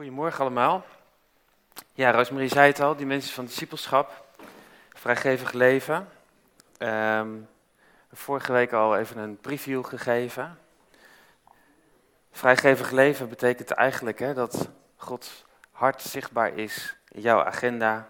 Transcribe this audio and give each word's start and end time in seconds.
Goedemorgen 0.00 0.40
allemaal. 0.40 0.84
Ja, 1.92 2.10
Roosmarie 2.10 2.48
zei 2.48 2.66
het 2.66 2.80
al, 2.80 2.96
die 2.96 3.06
mensen 3.06 3.34
van 3.34 3.44
discipelschap, 3.44 4.24
vrijgevig 4.94 5.52
leven. 5.52 6.08
Ehm, 6.78 7.28
vorige 8.12 8.52
week 8.52 8.72
al 8.72 8.96
even 8.96 9.18
een 9.18 9.36
preview 9.36 9.84
gegeven. 9.84 10.58
Vrijgevig 12.30 12.90
leven 12.90 13.28
betekent 13.28 13.70
eigenlijk 13.70 14.18
hè, 14.18 14.34
dat 14.34 14.68
Gods 14.96 15.44
hart 15.70 16.02
zichtbaar 16.02 16.54
is 16.54 16.96
in 17.08 17.20
jouw 17.20 17.44
agenda, 17.44 18.08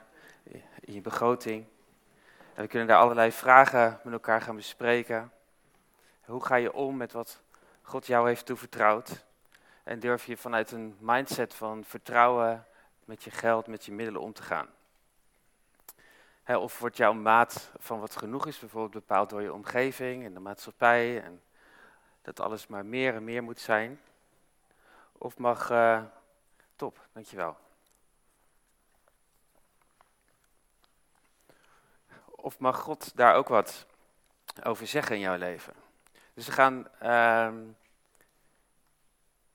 in 0.81 0.95
je 0.95 1.01
begroting. 1.01 1.65
En 2.55 2.63
we 2.63 2.69
kunnen 2.69 2.89
daar 2.89 3.01
allerlei 3.01 3.33
vragen 3.33 4.01
met 4.03 4.13
elkaar 4.13 4.41
gaan 4.41 4.57
bespreken. 4.57 5.33
Hoe 6.25 6.45
ga 6.45 6.55
je 6.55 6.73
om 6.73 6.97
met 6.97 7.13
wat 7.13 7.41
God 7.83 8.07
jou 8.07 8.29
heeft 8.29 8.47
toevertrouwd? 8.47 9.29
En 9.91 10.01
durf 10.01 10.27
je 10.27 10.37
vanuit 10.37 10.71
een 10.71 10.97
mindset 11.01 11.55
van 11.55 11.85
vertrouwen 11.85 12.67
met 13.05 13.23
je 13.23 13.31
geld, 13.31 13.67
met 13.67 13.85
je 13.85 13.93
middelen 13.93 14.21
om 14.21 14.33
te 14.33 14.43
gaan? 14.43 14.69
of 16.47 16.79
wordt 16.79 16.97
jouw 16.97 17.13
maat 17.13 17.71
van 17.79 18.01
wat 18.01 18.17
genoeg 18.17 18.47
is 18.47 18.59
bijvoorbeeld 18.59 18.93
bepaald 18.93 19.31
door 19.31 19.43
je 19.43 19.53
omgeving 19.53 20.25
en 20.25 20.35
de 20.35 20.41
maatschappij 20.41 21.23
en 21.23 21.43
dat 22.23 22.41
alles 22.41 22.67
maar 22.67 22.87
meer 22.87 23.15
en 23.15 23.25
meer 23.25 23.43
moet 23.43 23.61
zijn? 23.61 24.01
Of 25.13 25.39
mag, 25.39 25.71
uh, 25.71 26.03
top, 26.77 27.07
dankjewel. 27.13 27.57
Of 32.25 32.59
mag 32.59 32.79
God 32.79 33.17
daar 33.17 33.35
ook 33.35 33.49
wat 33.49 33.87
over 34.63 34.87
zeggen 34.87 35.15
in 35.15 35.21
jouw 35.21 35.37
leven? 35.37 35.75
Dus 36.35 36.47
we 36.47 36.53
gaan 36.53 36.89
uh, 37.03 37.53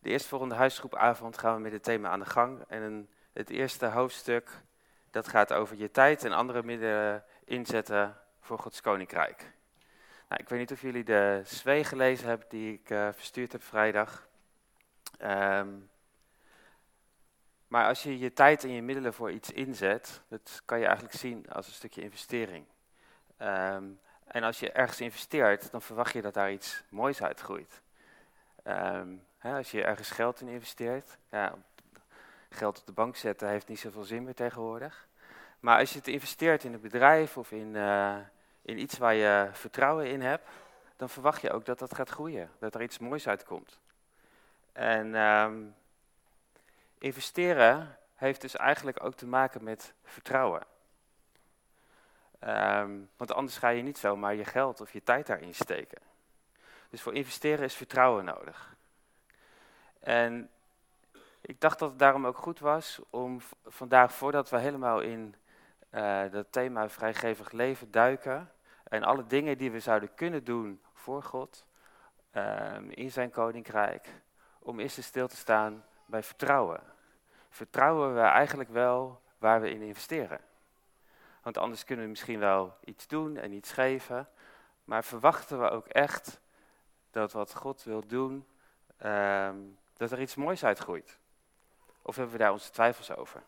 de 0.05 0.11
eerstvolgende 0.11 0.55
huisgroepavond 0.55 1.37
gaan 1.37 1.55
we 1.55 1.61
met 1.61 1.71
het 1.71 1.83
thema 1.83 2.09
aan 2.09 2.19
de 2.19 2.25
gang. 2.25 2.63
En 2.67 3.09
het 3.33 3.49
eerste 3.49 3.85
hoofdstuk, 3.85 4.49
dat 5.11 5.27
gaat 5.27 5.53
over 5.53 5.77
je 5.77 5.91
tijd 5.91 6.23
en 6.23 6.31
andere 6.31 6.63
middelen 6.63 7.23
inzetten 7.45 8.17
voor 8.39 8.59
Gods 8.59 8.81
Koninkrijk. 8.81 9.51
Nou, 10.29 10.41
ik 10.41 10.49
weet 10.49 10.59
niet 10.59 10.71
of 10.71 10.81
jullie 10.81 11.03
de 11.03 11.41
zwee 11.45 11.83
gelezen 11.83 12.27
hebben 12.27 12.47
die 12.49 12.73
ik 12.73 12.89
uh, 12.89 13.07
verstuurd 13.13 13.51
heb 13.51 13.63
vrijdag. 13.63 14.27
Um, 15.21 15.89
maar 17.67 17.87
als 17.87 18.03
je 18.03 18.19
je 18.19 18.33
tijd 18.33 18.63
en 18.63 18.71
je 18.71 18.81
middelen 18.81 19.13
voor 19.13 19.31
iets 19.31 19.51
inzet, 19.51 20.21
dat 20.27 20.61
kan 20.65 20.79
je 20.79 20.85
eigenlijk 20.85 21.15
zien 21.15 21.45
als 21.51 21.67
een 21.67 21.73
stukje 21.73 22.01
investering. 22.01 22.65
Um, 23.39 23.99
en 24.27 24.43
als 24.43 24.59
je 24.59 24.71
ergens 24.71 25.01
investeert, 25.01 25.71
dan 25.71 25.81
verwacht 25.81 26.13
je 26.13 26.21
dat 26.21 26.33
daar 26.33 26.51
iets 26.51 26.83
moois 26.89 27.23
uitgroeit. 27.23 27.81
Um, 28.63 29.23
als 29.53 29.71
je 29.71 29.83
ergens 29.83 30.09
geld 30.09 30.41
in 30.41 30.47
investeert, 30.47 31.17
ja, 31.29 31.55
geld 32.49 32.79
op 32.79 32.85
de 32.85 32.91
bank 32.91 33.15
zetten 33.15 33.49
heeft 33.49 33.67
niet 33.67 33.79
zoveel 33.79 34.03
zin 34.03 34.23
meer 34.23 34.33
tegenwoordig. 34.33 35.07
Maar 35.59 35.79
als 35.79 35.91
je 35.91 35.97
het 35.97 36.07
investeert 36.07 36.63
in 36.63 36.73
een 36.73 36.81
bedrijf 36.81 37.37
of 37.37 37.51
in, 37.51 37.75
uh, 37.75 38.17
in 38.61 38.79
iets 38.79 38.97
waar 38.97 39.13
je 39.13 39.49
vertrouwen 39.51 40.09
in 40.09 40.21
hebt, 40.21 40.47
dan 40.95 41.09
verwacht 41.09 41.41
je 41.41 41.51
ook 41.51 41.65
dat 41.65 41.79
dat 41.79 41.95
gaat 41.95 42.09
groeien, 42.09 42.51
dat 42.59 42.75
er 42.75 42.81
iets 42.81 42.97
moois 42.97 43.27
uitkomt. 43.27 43.79
En 44.71 45.15
um, 45.15 45.75
investeren 46.97 47.97
heeft 48.15 48.41
dus 48.41 48.55
eigenlijk 48.55 49.03
ook 49.03 49.15
te 49.15 49.27
maken 49.27 49.63
met 49.63 49.93
vertrouwen. 50.03 50.65
Um, 52.43 53.09
want 53.17 53.33
anders 53.33 53.57
ga 53.57 53.69
je 53.69 53.81
niet 53.81 53.97
zomaar 53.97 54.35
je 54.35 54.45
geld 54.45 54.81
of 54.81 54.93
je 54.93 55.03
tijd 55.03 55.27
daarin 55.27 55.53
steken. 55.53 56.01
Dus 56.89 57.01
voor 57.01 57.13
investeren 57.13 57.65
is 57.65 57.75
vertrouwen 57.75 58.25
nodig. 58.25 58.74
En 60.05 60.49
ik 61.41 61.61
dacht 61.61 61.79
dat 61.79 61.89
het 61.89 61.99
daarom 61.99 62.25
ook 62.25 62.37
goed 62.37 62.59
was 62.59 62.99
om 63.09 63.41
vandaag, 63.65 64.13
voordat 64.13 64.49
we 64.49 64.57
helemaal 64.57 65.01
in 65.01 65.35
uh, 65.91 66.31
dat 66.31 66.51
thema 66.51 66.89
vrijgevig 66.89 67.51
leven 67.51 67.91
duiken, 67.91 68.51
en 68.83 69.03
alle 69.03 69.27
dingen 69.27 69.57
die 69.57 69.71
we 69.71 69.79
zouden 69.79 70.13
kunnen 70.15 70.43
doen 70.43 70.81
voor 70.93 71.23
God, 71.23 71.65
uh, 72.33 72.75
in 72.89 73.11
zijn 73.11 73.29
koninkrijk, 73.29 74.21
om 74.59 74.79
eerst 74.79 74.97
eens 74.97 75.07
stil 75.07 75.27
te 75.27 75.35
staan 75.35 75.85
bij 76.05 76.23
vertrouwen. 76.23 76.81
Vertrouwen 77.49 78.13
we 78.13 78.19
eigenlijk 78.21 78.69
wel 78.69 79.21
waar 79.37 79.61
we 79.61 79.69
in 79.69 79.81
investeren? 79.81 80.39
Want 81.41 81.57
anders 81.57 81.83
kunnen 81.83 82.05
we 82.05 82.11
misschien 82.11 82.39
wel 82.39 82.77
iets 82.83 83.07
doen 83.07 83.37
en 83.37 83.51
iets 83.51 83.71
geven, 83.71 84.29
maar 84.83 85.03
verwachten 85.03 85.59
we 85.59 85.69
ook 85.69 85.87
echt 85.87 86.39
dat 87.11 87.31
wat 87.31 87.55
God 87.55 87.83
wil 87.83 88.07
doen, 88.07 88.47
uh, 89.05 89.49
dat 89.97 90.11
er 90.11 90.21
iets 90.21 90.35
moois 90.35 90.63
uitgroeit? 90.63 91.17
Of 92.01 92.15
hebben 92.15 92.33
we 92.33 92.39
daar 92.39 92.51
onze 92.51 92.71
twijfels 92.71 93.15
over? 93.15 93.43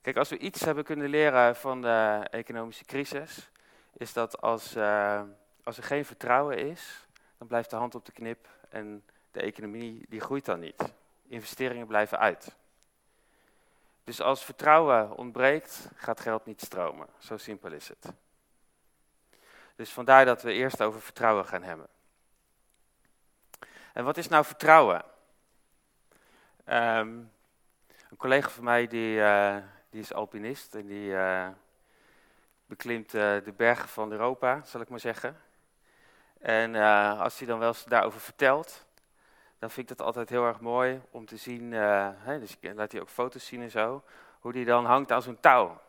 Kijk, 0.00 0.16
als 0.16 0.28
we 0.28 0.38
iets 0.38 0.60
hebben 0.60 0.84
kunnen 0.84 1.08
leren 1.08 1.56
van 1.56 1.82
de 1.82 2.26
economische 2.30 2.84
crisis, 2.84 3.50
is 3.92 4.12
dat 4.12 4.40
als, 4.40 4.76
uh, 4.76 5.22
als 5.62 5.76
er 5.76 5.82
geen 5.82 6.04
vertrouwen 6.04 6.58
is, 6.58 7.06
dan 7.38 7.46
blijft 7.46 7.70
de 7.70 7.76
hand 7.76 7.94
op 7.94 8.04
de 8.04 8.12
knip 8.12 8.48
en 8.68 9.04
de 9.30 9.40
economie 9.40 10.06
die 10.08 10.20
groeit 10.20 10.44
dan 10.44 10.60
niet. 10.60 10.92
Investeringen 11.28 11.86
blijven 11.86 12.18
uit. 12.18 12.56
Dus 14.04 14.20
als 14.20 14.44
vertrouwen 14.44 15.16
ontbreekt, 15.16 15.88
gaat 15.94 16.20
geld 16.20 16.46
niet 16.46 16.60
stromen. 16.60 17.06
Zo 17.18 17.36
simpel 17.36 17.72
is 17.72 17.88
het. 17.88 18.12
Dus 19.76 19.92
vandaar 19.92 20.24
dat 20.24 20.42
we 20.42 20.52
eerst 20.52 20.82
over 20.82 21.00
vertrouwen 21.00 21.44
gaan 21.44 21.62
hebben. 21.62 21.86
En 23.96 24.04
wat 24.04 24.16
is 24.16 24.28
nou 24.28 24.44
vertrouwen? 24.44 25.04
Um, 26.68 27.30
een 28.10 28.16
collega 28.16 28.48
van 28.48 28.64
mij 28.64 28.86
die, 28.86 29.16
uh, 29.16 29.56
die 29.90 30.00
is 30.00 30.12
alpinist 30.12 30.74
en 30.74 30.86
die 30.86 31.10
uh, 31.10 31.48
beklimt 32.66 33.14
uh, 33.14 33.22
de 33.44 33.52
bergen 33.56 33.88
van 33.88 34.12
Europa, 34.12 34.60
zal 34.64 34.80
ik 34.80 34.88
maar 34.88 35.00
zeggen. 35.00 35.40
En 36.40 36.74
als 37.18 37.38
hij 37.38 37.46
dan 37.46 37.58
wel 37.58 37.68
eens 37.68 37.84
daarover 37.84 38.20
vertelt, 38.20 38.84
dan 39.58 39.70
vind 39.70 39.90
ik 39.90 39.96
dat 39.96 40.06
altijd 40.06 40.28
heel 40.28 40.46
erg 40.46 40.60
mooi 40.60 41.00
om 41.10 41.26
te 41.26 41.36
zien, 41.36 41.72
hè, 41.72 42.38
dus 42.38 42.56
laat 42.60 42.92
hij 42.92 43.00
ook 43.00 43.08
foto's 43.08 43.46
zien 43.46 43.62
en 43.62 43.70
zo, 43.70 44.02
hoe 44.40 44.52
die 44.52 44.64
dan 44.64 44.84
hangt 44.84 45.12
aan 45.12 45.22
zo'n 45.22 45.40
touw. 45.40 45.80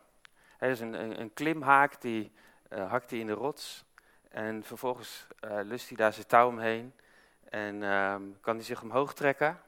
Hè, 0.58 0.68
dus 0.68 0.80
een, 0.80 0.94
een, 0.94 1.20
een, 1.20 1.34
klimhaak, 1.34 2.02
die 2.02 2.32
hakt 2.70 3.10
hij 3.10 3.20
in 3.20 3.28
de 3.28 3.34
rots 3.34 3.86
en 4.30 4.64
vervolgens 4.64 5.28
lust 5.64 5.88
hij 5.88 5.98
daar 5.98 6.14
zijn 6.14 6.28
touw 6.28 6.48
omheen. 6.48 6.94
En 7.50 7.84
um, 7.84 8.38
kan 8.42 8.56
hij 8.56 8.64
zich 8.64 8.82
omhoog 8.82 9.14
trekken 9.14 9.62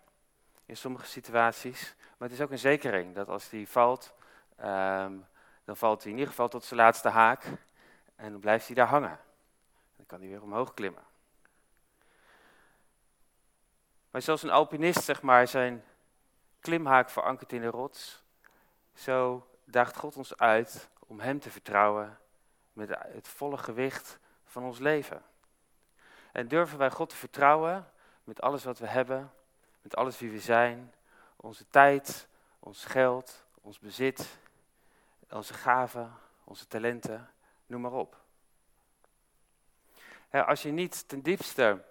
in 0.65 0.77
sommige 0.77 1.05
situaties. 1.05 1.95
Maar 2.17 2.29
het 2.29 2.37
is 2.37 2.43
ook 2.43 2.51
een 2.51 2.59
zekering 2.59 3.15
dat 3.15 3.27
als 3.27 3.49
hij 3.49 3.67
valt, 3.67 4.13
um, 4.59 5.25
dan 5.63 5.77
valt 5.77 6.01
hij 6.01 6.11
in 6.11 6.17
ieder 6.17 6.29
geval 6.29 6.47
tot 6.47 6.63
zijn 6.63 6.79
laatste 6.79 7.09
haak. 7.09 7.43
En 8.15 8.31
dan 8.31 8.39
blijft 8.39 8.65
hij 8.65 8.75
daar 8.75 8.87
hangen. 8.87 9.19
Dan 9.95 10.05
kan 10.05 10.19
hij 10.19 10.29
weer 10.29 10.41
omhoog 10.41 10.73
klimmen. 10.73 11.03
Maar 14.11 14.21
zoals 14.21 14.43
een 14.43 14.49
alpinist 14.49 15.03
zeg 15.03 15.21
maar 15.21 15.47
zijn 15.47 15.83
klimhaak 16.59 17.09
verankert 17.09 17.53
in 17.53 17.61
de 17.61 17.67
rots, 17.67 18.23
zo 18.93 19.47
daagt 19.63 19.95
God 19.97 20.17
ons 20.17 20.37
uit 20.37 20.89
om 20.99 21.19
Hem 21.19 21.39
te 21.39 21.49
vertrouwen 21.49 22.17
met 22.73 22.89
het 22.89 23.27
volle 23.27 23.57
gewicht 23.57 24.19
van 24.45 24.63
ons 24.63 24.79
leven. 24.79 25.23
En 26.31 26.47
durven 26.47 26.77
wij 26.77 26.91
God 26.91 27.09
te 27.09 27.15
vertrouwen 27.15 27.87
met 28.23 28.41
alles 28.41 28.63
wat 28.63 28.79
we 28.79 28.87
hebben, 28.87 29.31
met 29.81 29.95
alles 29.95 30.19
wie 30.19 30.31
we 30.31 30.39
zijn, 30.39 30.93
onze 31.35 31.67
tijd, 31.67 32.27
ons 32.59 32.85
geld, 32.85 33.43
ons 33.61 33.79
bezit, 33.79 34.37
onze 35.29 35.53
gaven, 35.53 36.13
onze 36.43 36.67
talenten, 36.67 37.29
noem 37.65 37.81
maar 37.81 37.91
op. 37.91 38.17
als 40.31 40.61
je 40.61 40.71
niet 40.71 41.07
ten 41.07 41.21
diepste 41.21 41.83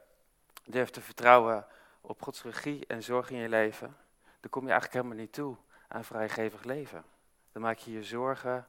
durft 0.64 0.92
te 0.92 1.00
vertrouwen 1.00 1.66
op 2.00 2.22
Gods 2.22 2.42
regie 2.42 2.86
en 2.86 3.02
zorg 3.02 3.30
in 3.30 3.38
je 3.38 3.48
leven, 3.48 3.96
dan 4.40 4.50
kom 4.50 4.62
je 4.62 4.70
eigenlijk 4.70 5.02
helemaal 5.02 5.24
niet 5.24 5.32
toe 5.32 5.56
aan 5.88 6.04
vrijgevig 6.04 6.64
leven. 6.64 7.04
Dan 7.52 7.62
maak 7.62 7.78
je 7.78 7.92
je 7.92 8.02
zorgen 8.02 8.68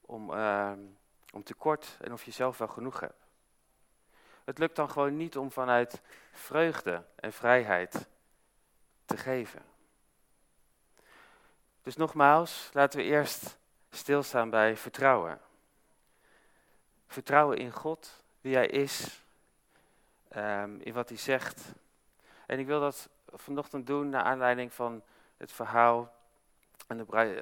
om, 0.00 0.30
uh, 0.30 0.72
om 1.32 1.42
tekort 1.42 1.96
en 2.00 2.12
of 2.12 2.24
je 2.24 2.30
zelf 2.30 2.58
wel 2.58 2.68
genoeg 2.68 3.00
hebt. 3.00 3.19
Het 4.50 4.58
lukt 4.58 4.76
dan 4.76 4.90
gewoon 4.90 5.16
niet 5.16 5.36
om 5.36 5.50
vanuit 5.50 6.00
vreugde 6.32 7.04
en 7.14 7.32
vrijheid 7.32 8.06
te 9.04 9.16
geven. 9.16 9.62
Dus 11.82 11.96
nogmaals, 11.96 12.70
laten 12.72 12.98
we 12.98 13.04
eerst 13.04 13.58
stilstaan 13.90 14.50
bij 14.50 14.76
vertrouwen. 14.76 15.40
Vertrouwen 17.06 17.58
in 17.58 17.70
God, 17.70 18.22
wie 18.40 18.54
Hij 18.54 18.66
is, 18.66 19.22
um, 20.36 20.80
in 20.80 20.92
wat 20.92 21.08
Hij 21.08 21.18
zegt. 21.18 21.62
En 22.46 22.58
ik 22.58 22.66
wil 22.66 22.80
dat 22.80 23.08
vanochtend 23.32 23.86
doen 23.86 24.08
naar 24.08 24.24
aanleiding 24.24 24.72
van 24.72 25.02
het 25.36 25.52
verhaal 25.52 26.14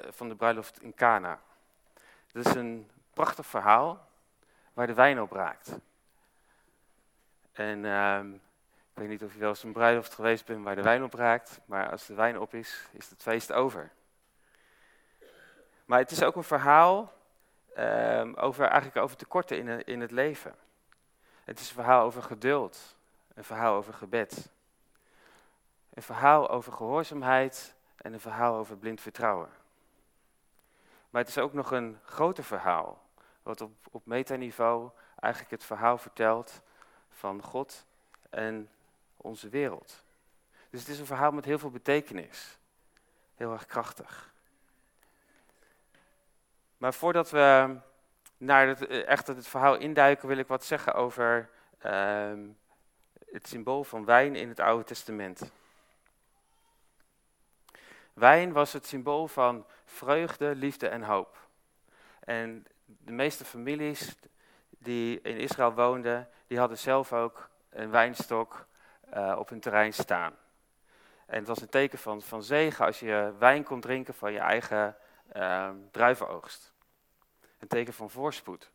van 0.09 0.27
de 0.29 0.35
bruiloft 0.35 0.81
in 0.81 0.93
Cana. 0.93 1.39
Dat 2.31 2.45
is 2.45 2.53
een 2.53 2.89
prachtig 3.13 3.45
verhaal 3.45 4.07
waar 4.73 4.87
de 4.87 4.93
wijn 4.93 5.21
op 5.21 5.31
raakt. 5.31 5.71
En 7.59 7.83
uh, 7.83 8.19
ik 8.91 8.93
weet 8.93 9.07
niet 9.07 9.23
of 9.23 9.33
je 9.33 9.39
wel 9.39 9.49
eens 9.49 9.63
een 9.63 9.71
bruiloft 9.71 10.13
geweest 10.13 10.45
bent 10.45 10.63
waar 10.63 10.75
de 10.75 10.81
wijn 10.81 11.03
op 11.03 11.13
raakt, 11.13 11.59
maar 11.65 11.91
als 11.91 12.05
de 12.05 12.13
wijn 12.13 12.39
op 12.39 12.53
is, 12.53 12.87
is 12.91 13.09
het 13.09 13.21
feest 13.21 13.51
over. 13.51 13.91
Maar 15.85 15.99
het 15.99 16.11
is 16.11 16.23
ook 16.23 16.35
een 16.35 16.43
verhaal 16.43 17.13
um, 17.77 18.35
over, 18.35 18.65
eigenlijk 18.65 18.97
over 18.97 19.17
tekorten 19.17 19.57
in, 19.57 19.85
in 19.85 20.01
het 20.01 20.11
leven. 20.11 20.55
Het 21.43 21.59
is 21.59 21.67
een 21.67 21.73
verhaal 21.75 22.05
over 22.05 22.23
geduld, 22.23 22.95
een 23.33 23.43
verhaal 23.43 23.75
over 23.75 23.93
gebed. 23.93 24.49
Een 25.93 26.03
verhaal 26.03 26.49
over 26.49 26.73
gehoorzaamheid 26.73 27.75
en 27.97 28.13
een 28.13 28.19
verhaal 28.19 28.55
over 28.55 28.77
blind 28.77 29.01
vertrouwen. 29.01 29.49
Maar 31.09 31.21
het 31.21 31.29
is 31.29 31.37
ook 31.37 31.53
nog 31.53 31.71
een 31.71 31.99
groter 32.03 32.43
verhaal, 32.43 33.01
wat 33.43 33.61
op, 33.61 33.71
op 33.91 34.05
metaniveau 34.05 34.89
eigenlijk 35.19 35.51
het 35.51 35.63
verhaal 35.63 35.97
vertelt 35.97 36.61
van 37.19 37.43
God 37.43 37.85
en 38.29 38.69
onze 39.17 39.49
wereld. 39.49 40.03
Dus 40.69 40.79
het 40.79 40.89
is 40.89 40.99
een 40.99 41.05
verhaal 41.05 41.31
met 41.31 41.45
heel 41.45 41.59
veel 41.59 41.71
betekenis. 41.71 42.57
Heel 43.35 43.51
erg 43.51 43.65
krachtig. 43.65 44.33
Maar 46.77 46.93
voordat 46.93 47.29
we 47.29 47.77
naar 48.37 48.67
het, 48.67 48.87
eh, 48.87 49.07
echt 49.07 49.27
het 49.27 49.47
verhaal 49.47 49.75
induiken, 49.75 50.27
wil 50.27 50.37
ik 50.37 50.47
wat 50.47 50.65
zeggen 50.65 50.93
over 50.93 51.49
ehm, 51.79 52.47
het 53.31 53.47
symbool 53.47 53.83
van 53.83 54.05
wijn 54.05 54.35
in 54.35 54.49
het 54.49 54.59
Oude 54.59 54.83
Testament. 54.83 55.51
Wijn 58.13 58.51
was 58.51 58.73
het 58.73 58.85
symbool 58.85 59.27
van 59.27 59.65
vreugde, 59.85 60.55
liefde 60.55 60.87
en 60.87 61.03
hoop. 61.03 61.47
En 62.19 62.65
de 62.85 63.11
meeste 63.11 63.45
families 63.45 64.15
die 64.79 65.21
in 65.21 65.37
Israël 65.37 65.73
woonden, 65.73 66.29
die 66.47 66.59
hadden 66.59 66.77
zelf 66.77 67.13
ook 67.13 67.49
een 67.69 67.89
wijnstok 67.89 68.67
uh, 69.13 69.35
op 69.39 69.49
hun 69.49 69.59
terrein 69.59 69.93
staan. 69.93 70.33
En 71.25 71.37
het 71.37 71.47
was 71.47 71.61
een 71.61 71.69
teken 71.69 71.97
van, 71.97 72.21
van 72.21 72.43
zegen 72.43 72.85
als 72.85 72.99
je 72.99 73.33
wijn 73.39 73.63
kon 73.63 73.79
drinken 73.79 74.13
van 74.13 74.31
je 74.31 74.39
eigen 74.39 74.95
uh, 75.35 75.69
druivenoogst. 75.91 76.73
Een 77.59 77.67
teken 77.67 77.93
van 77.93 78.09
voorspoed. 78.09 78.71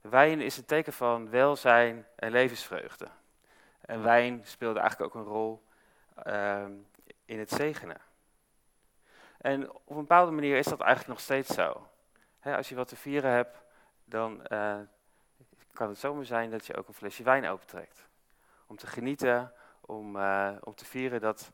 Wijn 0.00 0.40
is 0.40 0.56
een 0.56 0.64
teken 0.64 0.92
van 0.92 1.30
welzijn 1.30 2.06
en 2.16 2.30
levensvreugde. 2.30 3.08
En 3.80 4.02
wijn 4.02 4.40
speelde 4.44 4.80
eigenlijk 4.80 5.14
ook 5.14 5.22
een 5.22 5.30
rol 5.32 5.64
uh, 6.26 6.64
in 7.24 7.38
het 7.38 7.50
zegenen. 7.50 8.00
En 9.38 9.70
op 9.70 9.90
een 9.90 9.96
bepaalde 9.96 10.32
manier 10.32 10.56
is 10.56 10.66
dat 10.66 10.80
eigenlijk 10.80 11.08
nog 11.08 11.20
steeds 11.20 11.54
zo. 11.54 11.86
als 12.42 12.68
je 12.68 12.74
wat 12.74 12.88
te 12.88 12.96
vieren 12.96 13.30
hebt, 13.30 13.62
dan 14.08 14.40
uh, 14.48 14.78
kan 15.72 15.88
het 15.88 15.98
zomaar 15.98 16.24
zijn 16.24 16.50
dat 16.50 16.66
je 16.66 16.76
ook 16.76 16.88
een 16.88 16.94
flesje 16.94 17.22
wijn 17.22 17.46
opentrekt. 17.46 18.06
Om 18.66 18.76
te 18.76 18.86
genieten, 18.86 19.52
om, 19.80 20.16
uh, 20.16 20.52
om 20.60 20.74
te 20.74 20.84
vieren 20.84 21.20
dat 21.20 21.52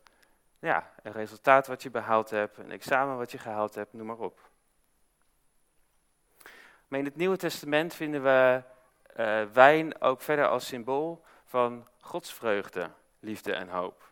ja, 0.59 0.91
een 1.03 1.13
resultaat 1.13 1.67
wat 1.67 1.83
je 1.83 1.91
behaald 1.91 2.31
hebt, 2.31 2.59
een 2.59 2.71
examen 2.71 3.17
wat 3.17 3.31
je 3.31 3.39
gehaald 3.39 3.75
hebt, 3.75 3.93
noem 3.93 4.07
maar 4.07 4.19
op. 4.19 4.51
Maar 6.89 6.99
in 6.99 7.05
het 7.05 7.17
Nieuwe 7.17 7.37
Testament 7.37 7.95
vinden 7.95 8.23
we 8.23 8.63
uh, 9.17 9.43
wijn 9.53 10.01
ook 10.01 10.23
verder 10.23 10.49
als 10.49 10.67
symbool 10.67 11.25
van 11.45 11.87
godsvreugde, 12.01 12.91
liefde 13.21 13.55
en 13.55 13.69
hoop. 13.69 14.11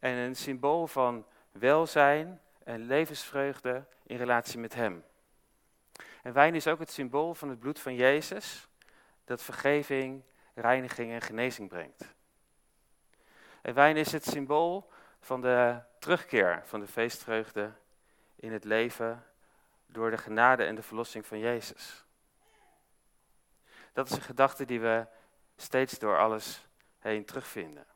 En 0.00 0.14
een 0.14 0.36
symbool 0.36 0.86
van 0.86 1.26
welzijn 1.52 2.40
en 2.64 2.80
levensvreugde 2.80 3.84
in 4.02 4.16
relatie 4.16 4.58
met 4.58 4.74
Hem. 4.74 5.04
En 6.24 6.32
wijn 6.32 6.54
is 6.54 6.66
ook 6.66 6.78
het 6.78 6.90
symbool 6.90 7.34
van 7.34 7.48
het 7.48 7.58
bloed 7.58 7.80
van 7.80 7.94
Jezus, 7.94 8.68
dat 9.24 9.42
vergeving, 9.42 10.22
reiniging 10.54 11.12
en 11.12 11.20
genezing 11.20 11.68
brengt. 11.68 12.14
En 13.62 13.74
wijn 13.74 13.96
is 13.96 14.12
het 14.12 14.24
symbool 14.24 14.90
van 15.20 15.40
de 15.40 15.80
terugkeer 15.98 16.62
van 16.64 16.80
de 16.80 16.86
feestvreugde 16.86 17.72
in 18.36 18.52
het 18.52 18.64
leven 18.64 19.24
door 19.86 20.10
de 20.10 20.18
genade 20.18 20.64
en 20.64 20.74
de 20.74 20.82
verlossing 20.82 21.26
van 21.26 21.38
Jezus. 21.38 22.04
Dat 23.92 24.10
is 24.10 24.16
een 24.16 24.22
gedachte 24.22 24.64
die 24.64 24.80
we 24.80 25.06
steeds 25.56 25.98
door 25.98 26.18
alles 26.18 26.66
heen 26.98 27.24
terugvinden. 27.24 27.86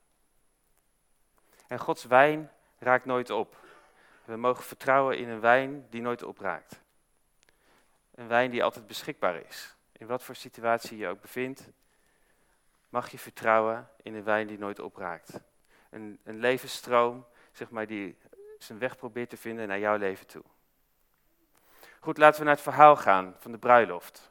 En 1.66 1.78
Gods 1.78 2.04
wijn 2.04 2.50
raakt 2.78 3.04
nooit 3.04 3.30
op. 3.30 3.56
We 4.25 4.36
mogen 4.36 4.64
vertrouwen 4.64 5.19
in 5.19 5.28
een 5.28 5.40
wijn 5.40 5.86
die 5.90 6.02
nooit 6.02 6.22
opraakt. 6.22 6.86
Een 8.19 8.29
wijn 8.29 8.50
die 8.50 8.65
altijd 8.65 8.87
beschikbaar 8.87 9.37
is. 9.49 9.75
In 9.93 10.06
wat 10.06 10.23
voor 10.23 10.35
situatie 10.35 10.99
je 10.99 11.09
ook 11.09 11.20
bevindt, 11.20 11.70
mag 12.88 13.11
je 13.11 13.19
vertrouwen 13.19 13.88
in 14.03 14.15
een 14.15 14.25
wijn 14.25 14.47
die 14.47 14.59
nooit 14.59 14.81
opraakt. 14.81 15.41
Een, 15.91 16.19
een 16.25 16.38
levensstroom, 16.38 17.26
zeg 17.53 17.70
maar, 17.70 17.87
die 17.87 18.19
zijn 18.59 18.79
weg 18.79 18.97
probeert 18.97 19.31
te 19.31 19.37
vinden 19.37 19.69
naar 19.69 19.79
jouw 19.79 19.97
leven 19.97 20.26
toe. 20.26 20.43
Goed, 22.00 22.19
laten 22.19 22.38
we 22.38 22.44
naar 22.44 22.55
het 22.55 22.62
verhaal 22.62 22.97
gaan 22.97 23.35
van 23.38 23.53
de 23.53 23.59
bruiloft. 23.59 24.31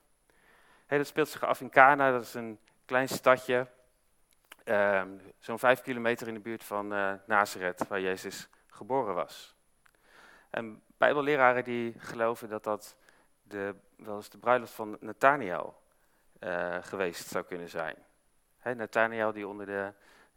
dat 0.88 1.08
speelt 1.08 1.30
zich 1.30 1.44
af 1.44 1.62
in 1.62 1.70
Cana, 1.70 2.12
dat 2.12 2.24
is 2.24 2.34
een 2.34 2.60
klein 2.86 3.08
stadje, 3.08 3.68
ehm, 4.64 5.10
zo'n 5.40 5.60
vijf 5.60 5.82
kilometer 5.82 6.28
in 6.28 6.34
de 6.34 6.40
buurt 6.40 6.64
van 6.64 6.94
uh, 6.94 7.14
Nazareth, 7.26 7.88
waar 7.88 8.02
Jezus 8.02 8.50
geboren 8.68 9.16
was. 9.16 9.56
En 10.50 10.82
bijbelleraren 10.98 11.64
die 11.64 12.00
geloven 12.00 12.50
dat 12.50 12.64
dat 12.64 12.96
de, 13.48 13.76
wel 13.96 14.16
eens 14.16 14.30
de 14.30 14.38
bruiloft 14.38 14.74
van 14.74 14.98
Nathaniel 15.00 15.82
uh, 16.40 16.78
geweest 16.82 17.28
zou 17.28 17.44
kunnen 17.46 17.70
zijn. 17.70 17.96
He, 18.58 18.74
Nathaniel 18.74 19.32
die 19.32 19.48
onder 19.48 19.66
de 19.66 19.94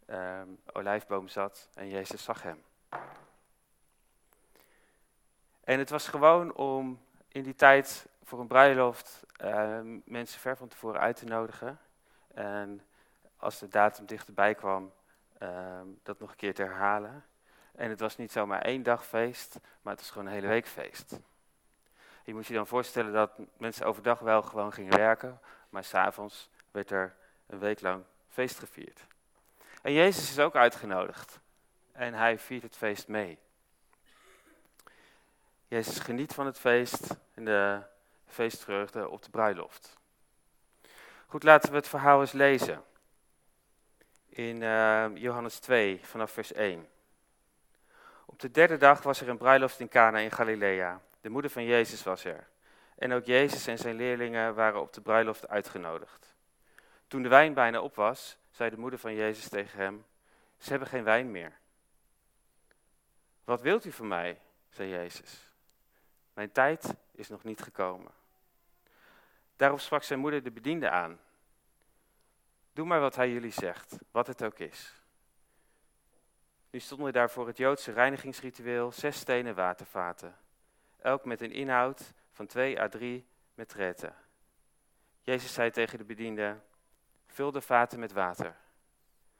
uh, 0.09 0.41
olijfboom 0.73 1.27
zat 1.27 1.69
en 1.73 1.89
Jezus 1.89 2.23
zag 2.23 2.43
hem. 2.43 2.63
En 5.63 5.79
het 5.79 5.89
was 5.89 6.07
gewoon 6.07 6.53
om 6.53 6.99
in 7.27 7.43
die 7.43 7.55
tijd 7.55 8.07
voor 8.23 8.39
een 8.39 8.47
bruiloft 8.47 9.23
uh, 9.43 9.79
mensen 10.05 10.39
ver 10.39 10.57
van 10.57 10.67
tevoren 10.67 10.99
uit 10.99 11.15
te 11.15 11.25
nodigen. 11.25 11.79
En 12.33 12.81
als 13.37 13.59
de 13.59 13.67
datum 13.67 14.05
dichterbij 14.05 14.55
kwam, 14.55 14.93
ehm, 15.37 15.87
dat 16.03 16.19
nog 16.19 16.29
een 16.29 16.35
keer 16.35 16.53
te 16.53 16.63
herhalen. 16.63 17.25
En 17.71 17.89
het 17.89 17.99
was 17.99 18.17
niet 18.17 18.31
zomaar 18.31 18.61
één 18.61 18.83
dag 18.83 19.05
feest, 19.05 19.59
maar 19.81 19.93
het 19.93 20.01
was 20.01 20.11
gewoon 20.11 20.27
een 20.27 20.33
hele 20.33 20.47
week 20.47 20.67
feest. 20.67 21.19
Je 22.23 22.33
moet 22.33 22.47
je 22.47 22.53
dan 22.53 22.67
voorstellen 22.67 23.13
dat 23.13 23.31
mensen 23.57 23.85
overdag 23.85 24.19
wel 24.19 24.41
gewoon 24.41 24.73
gingen 24.73 24.97
werken, 24.97 25.39
maar 25.69 25.83
s'avonds 25.83 26.49
werd 26.71 26.91
er 26.91 27.15
een 27.47 27.59
week 27.59 27.81
lang 27.81 28.03
feest 28.29 28.59
gevierd. 28.59 29.05
En 29.81 29.93
Jezus 29.93 30.29
is 30.29 30.39
ook 30.39 30.55
uitgenodigd 30.55 31.39
en 31.91 32.13
hij 32.13 32.39
viert 32.39 32.63
het 32.63 32.77
feest 32.77 33.07
mee. 33.07 33.39
Jezus 35.67 35.99
geniet 35.99 36.33
van 36.33 36.45
het 36.45 36.59
feest 36.59 37.07
en 37.33 37.45
de 37.45 37.81
feestvreugde 38.27 39.09
op 39.09 39.23
de 39.23 39.29
bruiloft. 39.29 39.97
Goed, 41.27 41.43
laten 41.43 41.69
we 41.69 41.75
het 41.75 41.87
verhaal 41.87 42.21
eens 42.21 42.31
lezen. 42.31 42.83
In 44.29 44.61
uh, 44.61 45.05
Johannes 45.13 45.59
2, 45.59 45.99
vanaf 46.03 46.31
vers 46.31 46.53
1. 46.53 46.87
Op 48.25 48.39
de 48.39 48.51
derde 48.51 48.77
dag 48.77 49.03
was 49.03 49.21
er 49.21 49.29
een 49.29 49.37
bruiloft 49.37 49.79
in 49.79 49.89
Cana 49.89 50.17
in 50.17 50.31
Galilea. 50.31 51.01
De 51.21 51.29
moeder 51.29 51.51
van 51.51 51.63
Jezus 51.63 52.03
was 52.03 52.23
er. 52.23 52.47
En 52.95 53.13
ook 53.13 53.25
Jezus 53.25 53.67
en 53.67 53.77
zijn 53.77 53.95
leerlingen 53.95 54.55
waren 54.55 54.81
op 54.81 54.93
de 54.93 55.01
bruiloft 55.01 55.47
uitgenodigd. 55.47 56.35
Toen 57.07 57.21
de 57.23 57.29
wijn 57.29 57.53
bijna 57.53 57.81
op 57.81 57.95
was, 57.95 58.37
zei 58.49 58.69
de 58.69 58.77
moeder 58.77 58.99
van 58.99 59.15
Jezus 59.15 59.49
tegen 59.49 59.79
hem: 59.79 60.05
Ze 60.57 60.69
hebben 60.69 60.87
geen 60.87 61.03
wijn 61.03 61.31
meer. 61.31 61.59
Wat 63.43 63.61
wilt 63.61 63.85
u 63.85 63.91
van 63.91 64.07
mij? 64.07 64.41
zei 64.69 64.89
Jezus. 64.89 65.49
Mijn 66.33 66.51
tijd 66.51 66.93
is 67.11 67.29
nog 67.29 67.43
niet 67.43 67.61
gekomen. 67.61 68.11
Daarop 69.55 69.79
sprak 69.79 70.03
zijn 70.03 70.19
moeder 70.19 70.43
de 70.43 70.51
bediende 70.51 70.89
aan. 70.89 71.19
Doe 72.73 72.85
maar 72.85 72.99
wat 72.99 73.15
hij 73.15 73.31
jullie 73.31 73.51
zegt, 73.51 73.97
wat 74.11 74.27
het 74.27 74.43
ook 74.43 74.59
is. 74.59 75.01
Nu 76.69 76.79
stonden 76.79 77.13
daar 77.13 77.29
voor 77.29 77.47
het 77.47 77.57
Joodse 77.57 77.91
reinigingsritueel 77.91 78.91
zes 78.91 79.17
stenen 79.17 79.55
watervaten, 79.55 80.35
elk 81.01 81.25
met 81.25 81.41
een 81.41 81.51
inhoud 81.51 82.13
van 82.31 82.45
twee 82.45 82.79
à 82.79 82.87
drie 82.87 83.27
metretten. 83.53 84.15
Jezus 85.21 85.53
zei 85.53 85.71
tegen 85.71 85.97
de 85.97 86.03
bediende, 86.03 86.59
vul 87.25 87.51
de 87.51 87.61
vaten 87.61 87.99
met 87.99 88.11
water. 88.11 88.55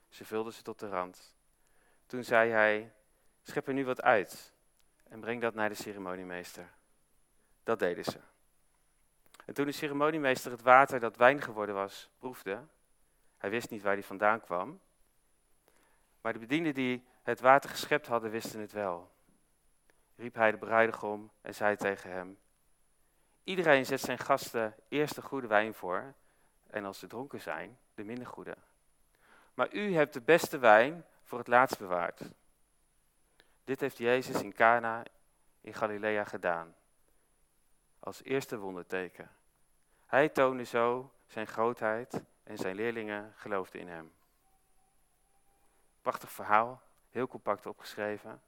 Ze 0.09 0.25
vulden 0.25 0.53
ze 0.53 0.61
tot 0.61 0.79
de 0.79 0.89
rand. 0.89 1.35
Toen 2.05 2.23
zei 2.23 2.51
hij, 2.51 2.93
schep 3.43 3.67
er 3.67 3.73
nu 3.73 3.85
wat 3.85 4.01
uit 4.01 4.53
en 5.07 5.19
breng 5.19 5.41
dat 5.41 5.53
naar 5.53 5.69
de 5.69 5.75
ceremoniemeester. 5.75 6.69
Dat 7.63 7.79
deden 7.79 8.03
ze. 8.03 8.19
En 9.45 9.53
toen 9.53 9.65
de 9.65 9.71
ceremoniemeester 9.71 10.51
het 10.51 10.61
water 10.61 10.99
dat 10.99 11.17
wijn 11.17 11.41
geworden 11.41 11.75
was, 11.75 12.09
proefde, 12.17 12.67
hij 13.37 13.49
wist 13.49 13.69
niet 13.69 13.81
waar 13.81 13.95
die 13.95 14.05
vandaan 14.05 14.41
kwam, 14.41 14.79
maar 16.21 16.33
de 16.33 16.39
bedienden 16.39 16.73
die 16.73 17.05
het 17.23 17.39
water 17.39 17.69
geschept 17.69 18.07
hadden, 18.07 18.31
wisten 18.31 18.59
het 18.59 18.71
wel. 18.71 19.10
Riep 20.21 20.35
hij 20.35 20.51
de 20.51 20.57
bruidegom 20.57 21.31
en 21.41 21.55
zei 21.55 21.75
tegen 21.75 22.11
hem, 22.11 22.37
iedereen 23.43 23.85
zet 23.85 23.99
zijn 23.99 24.17
gasten 24.17 24.75
eerst 24.87 25.15
de 25.15 25.21
goede 25.21 25.47
wijn 25.47 25.73
voor, 25.73 26.13
en 26.69 26.85
als 26.85 26.99
ze 26.99 27.07
dronken 27.07 27.41
zijn, 27.41 27.77
de 27.93 28.03
minder 28.03 28.27
goede. 28.27 28.55
maar 29.53 29.73
u 29.73 29.93
hebt 29.95 30.13
de 30.13 30.21
beste 30.21 30.57
wijn 30.57 31.05
voor 31.23 31.37
het 31.37 31.47
laatst 31.47 31.77
bewaard. 31.77 32.21
Dit 33.63 33.79
heeft 33.79 33.97
Jezus 33.97 34.41
in 34.41 34.53
Cana 34.53 35.03
in 35.61 35.73
Galilea 35.73 36.23
gedaan, 36.23 36.75
als 37.99 38.23
eerste 38.23 38.57
wonderteken. 38.57 39.29
Hij 40.05 40.29
toonde 40.29 40.63
zo 40.63 41.11
zijn 41.27 41.47
grootheid 41.47 42.23
en 42.43 42.57
zijn 42.57 42.75
leerlingen 42.75 43.33
geloofden 43.35 43.81
in 43.81 43.87
hem. 43.87 44.13
Prachtig 46.01 46.31
verhaal, 46.31 46.81
heel 47.09 47.27
compact 47.27 47.65
opgeschreven. 47.65 48.41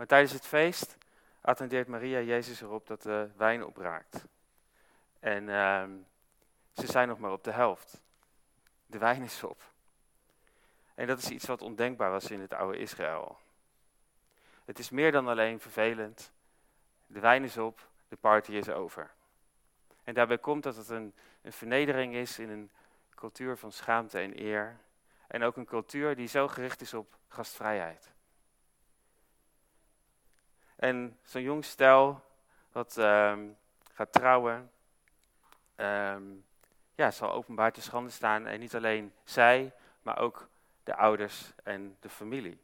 Maar 0.00 0.08
tijdens 0.08 0.32
het 0.32 0.46
feest 0.46 0.96
attendeert 1.40 1.88
Maria 1.88 2.20
Jezus 2.20 2.60
erop 2.60 2.86
dat 2.86 3.02
de 3.02 3.30
wijn 3.36 3.64
opraakt. 3.64 4.24
En 5.18 5.48
ehm, 5.48 5.90
ze 6.72 6.86
zijn 6.86 7.08
nog 7.08 7.18
maar 7.18 7.32
op 7.32 7.44
de 7.44 7.50
helft. 7.50 8.02
De 8.86 8.98
wijn 8.98 9.22
is 9.22 9.42
op. 9.42 9.62
En 10.94 11.06
dat 11.06 11.18
is 11.18 11.30
iets 11.30 11.46
wat 11.46 11.62
ondenkbaar 11.62 12.10
was 12.10 12.30
in 12.30 12.40
het 12.40 12.52
oude 12.52 12.78
Israël. 12.78 13.38
Het 14.64 14.78
is 14.78 14.90
meer 14.90 15.12
dan 15.12 15.28
alleen 15.28 15.60
vervelend. 15.60 16.32
De 17.06 17.20
wijn 17.20 17.44
is 17.44 17.56
op, 17.56 17.88
de 18.08 18.16
party 18.16 18.52
is 18.52 18.68
over. 18.68 19.10
En 20.04 20.14
daarbij 20.14 20.38
komt 20.38 20.62
dat 20.62 20.76
het 20.76 20.88
een, 20.88 21.14
een 21.42 21.52
vernedering 21.52 22.14
is 22.14 22.38
in 22.38 22.50
een 22.50 22.70
cultuur 23.14 23.56
van 23.56 23.72
schaamte 23.72 24.18
en 24.18 24.40
eer. 24.40 24.76
En 25.26 25.42
ook 25.42 25.56
een 25.56 25.66
cultuur 25.66 26.16
die 26.16 26.28
zo 26.28 26.48
gericht 26.48 26.80
is 26.80 26.94
op 26.94 27.16
gastvrijheid. 27.28 28.10
En 30.80 31.18
zo'n 31.22 31.42
jong 31.42 31.64
stel 31.64 32.24
wat 32.72 32.96
ehm, 32.96 33.48
gaat 33.92 34.12
trouwen, 34.12 34.70
um, 35.76 36.44
ja, 36.94 37.10
zal 37.10 37.32
openbaar 37.32 37.72
te 37.72 37.82
schande 37.82 38.10
staan. 38.10 38.46
En 38.46 38.60
niet 38.60 38.74
alleen 38.74 39.12
zij, 39.24 39.74
maar 40.02 40.18
ook 40.18 40.48
de 40.84 40.94
ouders 40.94 41.52
en 41.62 41.96
de 42.00 42.08
familie. 42.08 42.58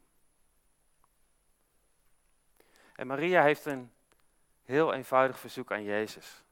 En 2.95 3.07
Maria 3.07 3.43
heeft 3.43 3.65
een 3.65 3.91
heel 4.63 4.93
eenvoudig 4.93 5.39
verzoek 5.39 5.71
aan 5.71 5.83
Jezus. 5.83 6.43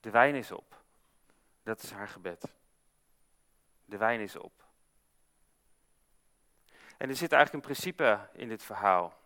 De 0.00 0.10
wijn 0.10 0.34
is 0.34 0.52
op. 0.52 0.82
Dat 1.62 1.82
is 1.82 1.90
haar 1.90 2.08
gebed. 2.08 2.52
De 3.84 3.96
wijn 3.96 4.20
is 4.20 4.36
op. 4.36 4.64
En 6.96 7.08
er 7.08 7.16
zit 7.16 7.32
eigenlijk 7.32 7.52
een 7.52 7.72
principe 7.72 8.28
in 8.32 8.48
dit 8.48 8.62
verhaal. 8.62 9.24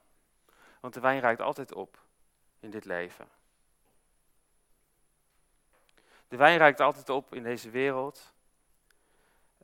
Want 0.81 0.95
de 0.95 1.01
wijn 1.01 1.21
raakt 1.21 1.41
altijd 1.41 1.73
op 1.73 1.99
in 2.61 2.71
dit 2.71 2.85
leven. 2.85 3.29
De 6.29 6.37
wijn 6.37 6.59
raakt 6.59 6.81
altijd 6.81 7.09
op 7.09 7.35
in 7.35 7.43
deze 7.43 7.71
wereld. 7.71 8.33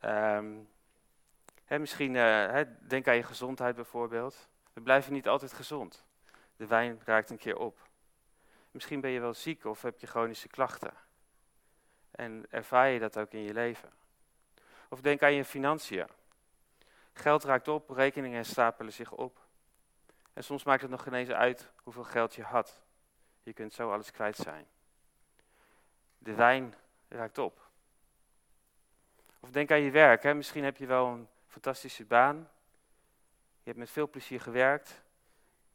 Um, 0.05 0.69
misschien, 1.69 2.15
uh, 2.15 2.61
denk 2.81 3.09
aan 3.09 3.17
je 3.17 3.23
gezondheid 3.23 3.75
bijvoorbeeld. 3.75 4.49
We 4.73 4.81
blijven 4.81 5.13
niet 5.13 5.29
altijd 5.29 5.53
gezond. 5.53 6.05
De 6.57 6.67
wijn 6.67 7.01
raakt 7.05 7.31
een 7.31 7.39
keer 7.39 7.59
op. 7.59 7.89
Misschien 8.71 9.01
ben 9.01 9.11
je 9.11 9.21
wel 9.21 9.35
ziek 9.35 9.65
of 9.65 9.83
heb 9.83 9.99
je 9.99 10.07
chronische 10.07 10.49
klachten. 10.49 10.93
En 12.11 12.47
ervaar 12.51 12.89
je 12.89 12.99
dat 12.99 13.19
ook 13.19 13.31
in 13.31 13.43
je 13.43 13.53
leven. 13.53 13.91
Of 14.89 15.01
denk 15.01 15.23
aan 15.23 15.33
je 15.33 15.45
financiën. 15.45 16.07
Geld 17.13 17.45
raakt 17.45 17.69
op, 17.69 17.91
rekeningen 17.91 18.45
stapelen 18.45 18.93
zich 18.93 19.13
op. 19.13 19.46
En 20.37 20.45
soms 20.45 20.64
maakt 20.64 20.83
het 20.83 20.90
nog 20.90 21.02
geen 21.02 21.14
eens 21.14 21.31
uit 21.31 21.71
hoeveel 21.83 22.05
geld 22.05 22.35
je 22.35 22.43
had. 22.43 22.83
Je 23.43 23.52
kunt 23.52 23.73
zo 23.73 23.93
alles 23.93 24.11
kwijt 24.11 24.37
zijn. 24.37 24.66
De 26.19 26.35
wijn 26.35 26.75
raakt 27.09 27.38
op. 27.38 27.69
Of 29.40 29.50
denk 29.50 29.71
aan 29.71 29.81
je 29.81 29.90
werk. 29.90 30.23
Hè. 30.23 30.35
Misschien 30.35 30.64
heb 30.64 30.76
je 30.76 30.87
wel 30.87 31.07
een 31.07 31.28
fantastische 31.47 32.05
baan. 32.05 32.37
Je 33.59 33.64
hebt 33.64 33.78
met 33.78 33.90
veel 33.90 34.09
plezier 34.09 34.40
gewerkt. 34.40 35.02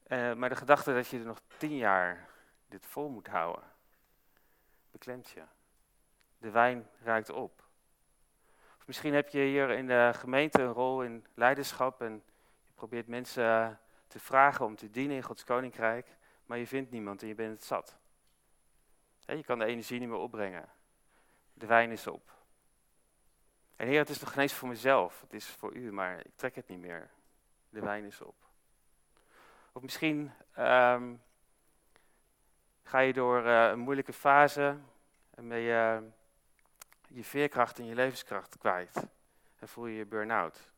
Uh, 0.08 0.34
maar 0.34 0.50
de 0.50 0.56
gedachte 0.56 0.94
dat 0.94 1.08
je 1.08 1.20
er 1.20 1.26
nog 1.26 1.42
tien 1.58 1.78
jaar 1.78 2.30
dit 2.68 2.86
vol 2.86 3.10
moet 3.10 3.28
houden, 3.28 3.64
beklemt 4.92 5.30
je. 5.30 5.44
De 6.38 6.50
wijn 6.50 6.90
raakt 7.04 7.30
op. 7.30 7.64
Of 8.78 8.88
misschien 8.88 9.14
heb 9.14 9.30
je 9.30 9.40
hier 9.40 9.70
in 9.70 9.88
de 9.88 10.12
gemeente 10.16 10.62
een 10.62 10.74
rol 10.74 11.04
in 11.04 11.26
leiderschap 11.34 12.02
en 12.02 12.24
je 12.66 12.74
probeert 12.76 13.08
mensen 13.08 13.80
te 14.12 14.20
vragen 14.20 14.66
om 14.66 14.76
te 14.76 14.90
dienen 14.90 15.16
in 15.16 15.24
Gods 15.24 15.44
koninkrijk, 15.44 16.08
maar 16.46 16.58
je 16.58 16.68
vindt 16.68 16.92
niemand 16.92 17.22
en 17.22 17.28
je 17.28 17.36
bent 17.36 17.54
het 17.54 17.64
zat. 17.64 17.98
je 19.26 19.44
kan 19.44 19.60
de 19.60 19.66
energie 19.66 20.00
niet 20.00 20.10
meer 20.10 20.18
opbrengen. 20.18 20.70
De 21.54 21.66
wijn 21.66 21.92
is 21.92 22.08
op. 22.08 22.32
En 23.76 23.88
Heer, 23.88 24.00
het 24.00 24.10
is 24.10 24.20
nog 24.20 24.32
geen 24.32 24.42
eens 24.42 24.54
voor 24.54 24.68
mezelf, 24.68 25.22
het 25.22 25.34
is 25.34 25.48
voor 25.48 25.74
u, 25.74 25.92
maar 25.92 26.20
ik 26.20 26.36
trek 26.36 26.56
het 26.56 26.68
niet 26.68 26.80
meer. 26.80 27.10
De 27.70 27.80
wijn 27.80 28.06
is 28.06 28.22
op. 28.22 28.36
Of 29.72 29.82
misschien 29.82 30.32
um, 30.58 31.22
ga 32.84 33.00
je 33.00 33.14
door 33.14 33.46
uh, 33.46 33.70
een 33.70 33.80
moeilijke 33.80 34.14
fase 34.14 34.78
en 35.30 35.48
je 35.48 36.10
je 37.08 37.24
veerkracht 37.24 37.80
en 37.80 37.86
je 37.86 37.96
levenskracht 37.96 38.58
kwijt. 38.58 39.08
En 39.60 39.68
voel 39.68 39.86
je 39.86 39.98
je 39.98 40.06
burn-out. 40.06 40.72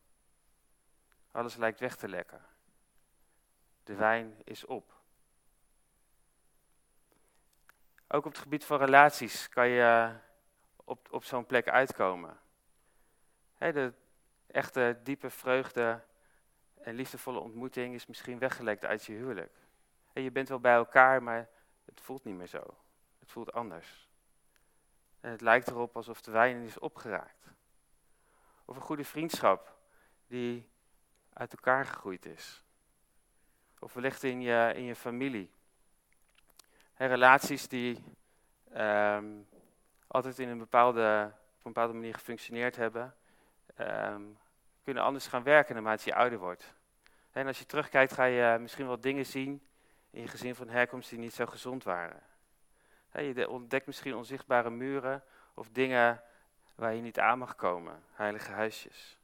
Alles 1.30 1.56
lijkt 1.56 1.80
weg 1.80 1.96
te 1.96 2.08
lekken. 2.08 2.40
De 3.84 3.94
wijn 3.94 4.40
is 4.44 4.64
op. 4.64 4.92
Ook 8.08 8.24
op 8.24 8.32
het 8.32 8.42
gebied 8.42 8.64
van 8.64 8.78
relaties 8.78 9.48
kan 9.48 9.68
je 9.68 10.14
op, 10.84 11.12
op 11.12 11.24
zo'n 11.24 11.46
plek 11.46 11.68
uitkomen. 11.68 12.38
de 13.58 13.92
echte 14.46 15.00
diepe 15.02 15.30
vreugde 15.30 16.02
en 16.74 16.94
liefdevolle 16.94 17.38
ontmoeting 17.38 17.94
is 17.94 18.06
misschien 18.06 18.38
weggelekt 18.38 18.84
uit 18.84 19.04
je 19.04 19.12
huwelijk. 19.12 19.56
Je 20.12 20.30
bent 20.30 20.48
wel 20.48 20.60
bij 20.60 20.74
elkaar, 20.74 21.22
maar 21.22 21.48
het 21.84 22.00
voelt 22.00 22.24
niet 22.24 22.36
meer 22.36 22.46
zo. 22.46 22.76
Het 23.18 23.30
voelt 23.30 23.52
anders. 23.52 24.08
En 25.20 25.30
het 25.30 25.40
lijkt 25.40 25.68
erop 25.68 25.96
alsof 25.96 26.20
de 26.20 26.30
wijn 26.30 26.62
is 26.62 26.78
opgeraakt. 26.78 27.48
Of 28.64 28.76
een 28.76 28.82
goede 28.82 29.04
vriendschap 29.04 29.76
die 30.26 30.68
uit 31.32 31.52
elkaar 31.52 31.86
gegroeid 31.86 32.26
is. 32.26 32.63
Of 33.84 33.92
wellicht 33.92 34.22
in 34.22 34.40
je, 34.40 34.72
in 34.74 34.82
je 34.82 34.94
familie. 34.94 35.50
relaties 36.96 37.68
die 37.68 38.04
ehm, 38.72 39.26
altijd 40.06 40.38
in 40.38 40.48
een 40.48 40.58
bepaalde, 40.58 41.32
op 41.32 41.64
een 41.64 41.72
bepaalde 41.72 41.92
manier 41.92 42.14
gefunctioneerd 42.14 42.76
hebben, 42.76 43.14
ehm, 43.76 44.22
kunnen 44.84 45.02
anders 45.02 45.26
gaan 45.26 45.42
werken 45.42 45.74
naarmate 45.74 46.02
je 46.04 46.14
ouder 46.14 46.38
wordt. 46.38 46.74
En 47.32 47.46
als 47.46 47.58
je 47.58 47.66
terugkijkt 47.66 48.12
ga 48.12 48.24
je 48.24 48.58
misschien 48.58 48.86
wel 48.86 49.00
dingen 49.00 49.26
zien 49.26 49.62
in 50.10 50.20
je 50.20 50.28
gezin 50.28 50.54
van 50.54 50.68
herkomst 50.68 51.10
die 51.10 51.18
niet 51.18 51.34
zo 51.34 51.46
gezond 51.46 51.84
waren. 51.84 52.22
Je 53.12 53.48
ontdekt 53.48 53.86
misschien 53.86 54.14
onzichtbare 54.14 54.70
muren 54.70 55.24
of 55.54 55.68
dingen 55.68 56.22
waar 56.74 56.94
je 56.94 57.02
niet 57.02 57.18
aan 57.18 57.38
mag 57.38 57.54
komen, 57.54 58.02
heilige 58.12 58.52
huisjes. 58.52 59.18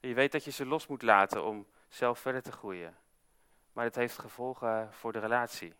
Je 0.00 0.14
weet 0.14 0.32
dat 0.32 0.44
je 0.44 0.50
ze 0.50 0.66
los 0.66 0.86
moet 0.86 1.02
laten 1.02 1.44
om 1.44 1.66
zelf 1.88 2.18
verder 2.18 2.42
te 2.42 2.52
groeien. 2.52 2.96
Maar 3.80 3.88
het 3.88 3.98
heeft 3.98 4.18
gevolgen 4.18 4.92
voor 4.92 5.12
de 5.12 5.18
relatie. 5.18 5.74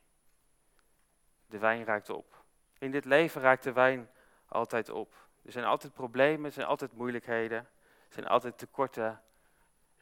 De 1.46 1.58
wijn 1.58 1.84
raakt 1.84 2.10
op. 2.10 2.44
In 2.78 2.90
dit 2.90 3.04
leven 3.04 3.40
raakt 3.40 3.62
de 3.62 3.72
wijn 3.72 4.10
altijd 4.48 4.88
op. 4.88 5.14
Er 5.44 5.52
zijn 5.52 5.64
altijd 5.64 5.92
problemen, 5.92 6.44
er 6.44 6.52
zijn 6.52 6.66
altijd 6.66 6.92
moeilijkheden, 6.92 7.58
er 7.58 8.12
zijn 8.12 8.26
altijd 8.26 8.58
tekorten 8.58 9.22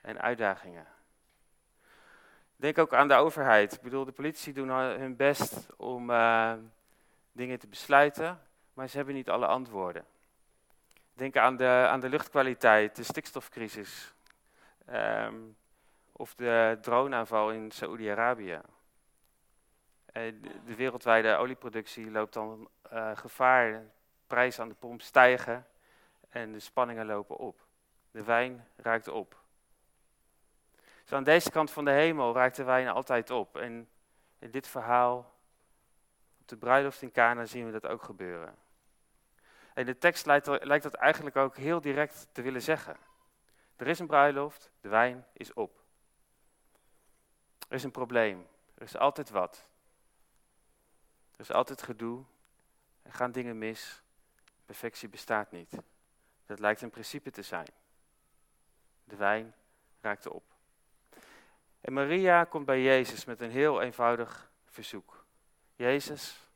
en 0.00 0.20
uitdagingen. 0.20 0.86
Denk 2.56 2.78
ook 2.78 2.94
aan 2.94 3.08
de 3.08 3.14
overheid. 3.14 3.72
Ik 3.72 3.80
bedoel, 3.80 4.04
de 4.04 4.12
politie 4.12 4.52
doen 4.52 4.68
hun 4.70 5.16
best 5.16 5.66
om 5.76 6.10
uh, 6.10 6.54
dingen 7.32 7.58
te 7.58 7.66
besluiten, 7.66 8.40
maar 8.74 8.88
ze 8.88 8.96
hebben 8.96 9.14
niet 9.14 9.30
alle 9.30 9.46
antwoorden. 9.46 10.04
Denk 11.14 11.36
aan 11.36 11.56
de, 11.56 11.86
aan 11.88 12.00
de 12.00 12.08
luchtkwaliteit, 12.08 12.96
de 12.96 13.02
stikstofcrisis. 13.02 14.14
Um, 14.90 15.56
of 16.18 16.34
de 16.34 16.78
droneaanval 16.80 17.50
in 17.52 17.70
Saoedi-Arabië. 17.70 18.60
De, 20.12 20.40
de 20.64 20.74
wereldwijde 20.74 21.36
olieproductie 21.36 22.10
loopt 22.10 22.32
dan 22.32 22.68
uh, 22.92 23.16
gevaar. 23.16 23.84
Prijzen 24.26 24.62
aan 24.62 24.68
de 24.68 24.74
pomp 24.74 25.02
stijgen 25.02 25.66
en 26.28 26.52
de 26.52 26.60
spanningen 26.60 27.06
lopen 27.06 27.36
op. 27.36 27.66
De 28.10 28.22
wijn 28.22 28.66
raakt 28.76 29.08
op. 29.08 29.36
Dus 31.02 31.12
aan 31.12 31.24
deze 31.24 31.50
kant 31.50 31.70
van 31.70 31.84
de 31.84 31.90
hemel 31.90 32.34
raakt 32.34 32.56
de 32.56 32.64
wijn 32.64 32.88
altijd 32.88 33.30
op. 33.30 33.56
En 33.56 33.88
in 34.38 34.50
dit 34.50 34.68
verhaal, 34.68 35.34
op 36.40 36.48
de 36.48 36.56
bruiloft 36.56 37.02
in 37.02 37.12
Cana, 37.12 37.44
zien 37.44 37.66
we 37.66 37.72
dat 37.72 37.86
ook 37.86 38.02
gebeuren. 38.02 38.56
En 39.74 39.86
de 39.86 39.98
tekst 39.98 40.26
lijkt, 40.26 40.64
lijkt 40.64 40.82
dat 40.82 40.94
eigenlijk 40.94 41.36
ook 41.36 41.56
heel 41.56 41.80
direct 41.80 42.28
te 42.32 42.42
willen 42.42 42.62
zeggen. 42.62 42.96
Er 43.76 43.86
is 43.86 43.98
een 43.98 44.06
bruiloft, 44.06 44.70
de 44.80 44.88
wijn 44.88 45.26
is 45.32 45.52
op. 45.52 45.77
Er 47.68 47.74
is 47.74 47.84
een 47.84 47.90
probleem, 47.90 48.46
er 48.74 48.82
is 48.82 48.96
altijd 48.96 49.30
wat. 49.30 49.68
Er 51.32 51.40
is 51.40 51.52
altijd 51.52 51.82
gedoe, 51.82 52.24
er 53.02 53.12
gaan 53.12 53.32
dingen 53.32 53.58
mis, 53.58 54.02
perfectie 54.66 55.08
bestaat 55.08 55.50
niet. 55.50 55.76
Dat 56.46 56.58
lijkt 56.58 56.82
een 56.82 56.90
principe 56.90 57.30
te 57.30 57.42
zijn. 57.42 57.68
De 59.04 59.16
wijn 59.16 59.54
raakte 60.00 60.32
op. 60.32 60.44
En 61.80 61.92
Maria 61.92 62.44
komt 62.44 62.66
bij 62.66 62.82
Jezus 62.82 63.24
met 63.24 63.40
een 63.40 63.50
heel 63.50 63.82
eenvoudig 63.82 64.50
verzoek. 64.64 65.24
Jezus, 65.76 66.48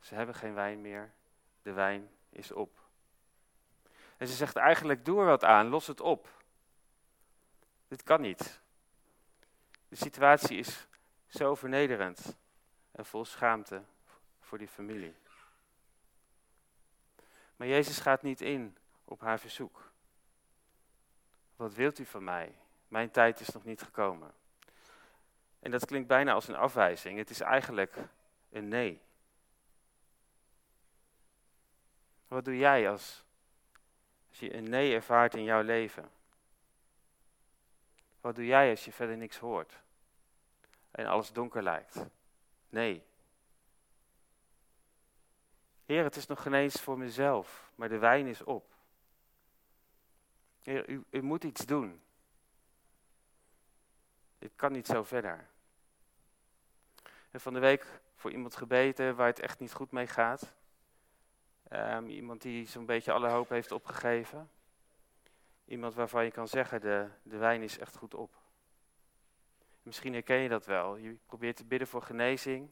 ze 0.00 0.14
hebben 0.14 0.34
geen 0.34 0.54
wijn 0.54 0.80
meer, 0.80 1.12
de 1.62 1.72
wijn 1.72 2.10
is 2.30 2.52
op. 2.52 2.84
En 4.16 4.26
ze 4.26 4.34
zegt 4.34 4.56
eigenlijk, 4.56 5.04
doe 5.04 5.20
er 5.20 5.26
wat 5.26 5.44
aan, 5.44 5.66
los 5.66 5.86
het 5.86 6.00
op. 6.00 6.28
Dit 7.88 8.02
kan 8.02 8.20
niet. 8.20 8.60
De 9.88 9.96
situatie 9.96 10.58
is 10.58 10.86
zo 11.26 11.54
vernederend 11.54 12.36
en 12.92 13.06
vol 13.06 13.24
schaamte 13.24 13.82
voor 14.40 14.58
die 14.58 14.68
familie. 14.68 15.14
Maar 17.56 17.66
Jezus 17.66 17.98
gaat 17.98 18.22
niet 18.22 18.40
in 18.40 18.76
op 19.04 19.20
haar 19.20 19.38
verzoek. 19.38 19.90
Wat 21.56 21.74
wilt 21.74 21.98
u 21.98 22.04
van 22.04 22.24
mij? 22.24 22.54
Mijn 22.88 23.10
tijd 23.10 23.40
is 23.40 23.48
nog 23.48 23.64
niet 23.64 23.82
gekomen. 23.82 24.34
En 25.58 25.70
dat 25.70 25.86
klinkt 25.86 26.08
bijna 26.08 26.32
als 26.32 26.48
een 26.48 26.56
afwijzing. 26.56 27.18
Het 27.18 27.30
is 27.30 27.40
eigenlijk 27.40 27.96
een 28.50 28.68
nee. 28.68 29.00
Wat 32.28 32.44
doe 32.44 32.56
jij 32.56 32.90
als, 32.90 33.24
je 34.28 34.54
een 34.54 34.68
nee 34.68 34.94
ervaart 34.94 35.34
in 35.34 35.44
jouw 35.44 35.62
leven? 35.62 36.10
Wat 38.26 38.34
doe 38.34 38.46
jij 38.46 38.70
als 38.70 38.84
je 38.84 38.92
verder 38.92 39.16
niks 39.16 39.38
hoort 39.38 39.80
en 40.90 41.06
alles 41.06 41.32
donker 41.32 41.62
lijkt? 41.62 42.06
Nee. 42.68 43.02
Heer, 45.84 46.04
het 46.04 46.16
is 46.16 46.26
nog 46.26 46.42
geen 46.42 46.54
eens 46.54 46.80
voor 46.80 46.98
mezelf, 46.98 47.70
maar 47.74 47.88
de 47.88 47.98
wijn 47.98 48.26
is 48.26 48.42
op. 48.42 48.74
Heer, 50.62 50.88
u, 50.88 51.04
u 51.10 51.22
moet 51.22 51.44
iets 51.44 51.66
doen. 51.66 52.02
Dit 54.38 54.52
kan 54.56 54.72
niet 54.72 54.86
zo 54.86 55.02
verder. 55.02 55.46
En 57.30 57.40
van 57.40 57.52
de 57.52 57.60
week 57.60 58.00
voor 58.16 58.30
iemand 58.30 58.56
gebeten 58.56 59.16
waar 59.16 59.26
het 59.26 59.40
echt 59.40 59.58
niet 59.58 59.72
goed 59.72 59.90
mee 59.90 60.06
gaat. 60.06 60.52
Um, 61.72 62.08
iemand 62.08 62.42
die 62.42 62.66
zo'n 62.66 62.86
beetje 62.86 63.12
alle 63.12 63.28
hoop 63.28 63.48
heeft 63.48 63.72
opgegeven. 63.72 64.50
Iemand 65.66 65.94
waarvan 65.94 66.24
je 66.24 66.30
kan 66.30 66.48
zeggen, 66.48 66.80
de, 66.80 67.08
de 67.22 67.36
wijn 67.36 67.62
is 67.62 67.78
echt 67.78 67.96
goed 67.96 68.14
op. 68.14 68.34
Misschien 69.82 70.12
herken 70.12 70.36
je 70.36 70.48
dat 70.48 70.66
wel. 70.66 70.96
Je 70.96 71.16
probeert 71.26 71.56
te 71.56 71.64
bidden 71.64 71.88
voor 71.88 72.02
genezing 72.02 72.70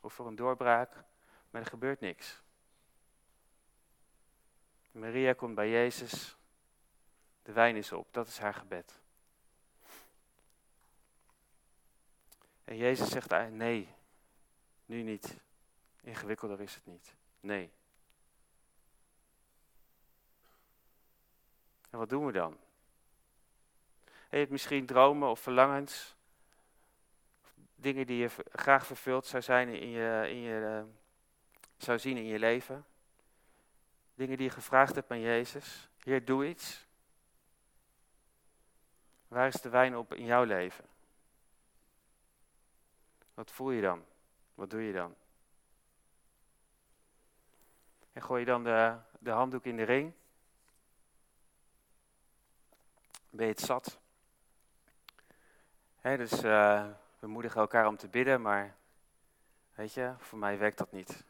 of 0.00 0.12
voor 0.12 0.26
een 0.26 0.36
doorbraak, 0.36 1.04
maar 1.50 1.60
er 1.60 1.66
gebeurt 1.66 2.00
niks. 2.00 2.42
Maria 4.90 5.32
komt 5.32 5.54
bij 5.54 5.70
Jezus, 5.70 6.36
de 7.42 7.52
wijn 7.52 7.76
is 7.76 7.92
op, 7.92 8.12
dat 8.12 8.26
is 8.26 8.38
haar 8.38 8.54
gebed. 8.54 9.00
En 12.64 12.76
Jezus 12.76 13.08
zegt, 13.08 13.50
nee, 13.50 13.94
nu 14.86 15.02
niet. 15.02 15.36
Ingewikkelder 16.00 16.60
is 16.60 16.74
het 16.74 16.86
niet. 16.86 17.14
Nee. 17.40 17.70
En 21.96 22.02
wat 22.02 22.10
doen 22.10 22.26
we 22.26 22.32
dan? 22.32 22.58
Je 24.30 24.46
misschien 24.50 24.86
dromen 24.86 25.28
of 25.28 25.40
verlangens? 25.40 26.16
Dingen 27.74 28.06
die 28.06 28.16
je 28.16 28.30
graag 28.52 28.86
vervuld 28.86 29.26
zou 29.26 29.42
zijn 29.42 29.68
in 29.68 29.88
je, 29.88 30.26
in 30.28 30.36
je, 30.36 30.60
uh, 30.60 30.92
zou 31.76 31.98
zien 31.98 32.16
in 32.16 32.24
je 32.24 32.38
leven? 32.38 32.84
Dingen 34.14 34.36
die 34.36 34.46
je 34.46 34.52
gevraagd 34.52 34.94
hebt 34.94 35.10
aan 35.10 35.20
Jezus. 35.20 35.88
Heer, 36.02 36.24
doe 36.24 36.46
iets. 36.46 36.86
Waar 39.28 39.46
is 39.46 39.60
de 39.60 39.68
wijn 39.68 39.96
op 39.96 40.14
in 40.14 40.24
jouw 40.24 40.44
leven? 40.44 40.84
Wat 43.34 43.50
voel 43.50 43.70
je 43.70 43.82
dan? 43.82 44.04
Wat 44.54 44.70
doe 44.70 44.82
je 44.82 44.92
dan? 44.92 45.14
En 48.12 48.22
gooi 48.22 48.40
je 48.40 48.46
dan 48.46 48.64
de, 48.64 48.96
de 49.18 49.30
handdoek 49.30 49.64
in 49.64 49.76
de 49.76 49.82
ring? 49.82 50.12
Ben 53.36 53.46
je 53.46 53.52
het 53.52 53.60
zat? 53.60 53.98
dus 56.02 56.44
uh, 56.44 56.86
we 57.18 57.26
moedigen 57.26 57.60
elkaar 57.60 57.86
om 57.86 57.96
te 57.96 58.08
bidden, 58.08 58.42
maar 58.42 58.76
weet 59.74 59.92
je, 59.92 60.14
voor 60.18 60.38
mij 60.38 60.58
werkt 60.58 60.78
dat 60.78 60.92
niet. 60.92 61.24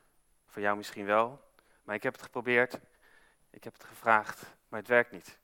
Voor 0.47 0.63
jou 0.63 0.77
misschien 0.77 1.07
wel, 1.07 1.45
maar 1.85 1.95
ik 1.95 2.03
heb 2.03 2.13
het 2.13 2.23
geprobeerd, 2.23 2.81
ik 3.51 3.65
heb 3.65 3.73
het 3.73 3.85
gevraagd, 3.85 4.57
maar 4.69 4.81
het 4.81 4.89
werkt 4.89 5.11
niet. 5.11 5.39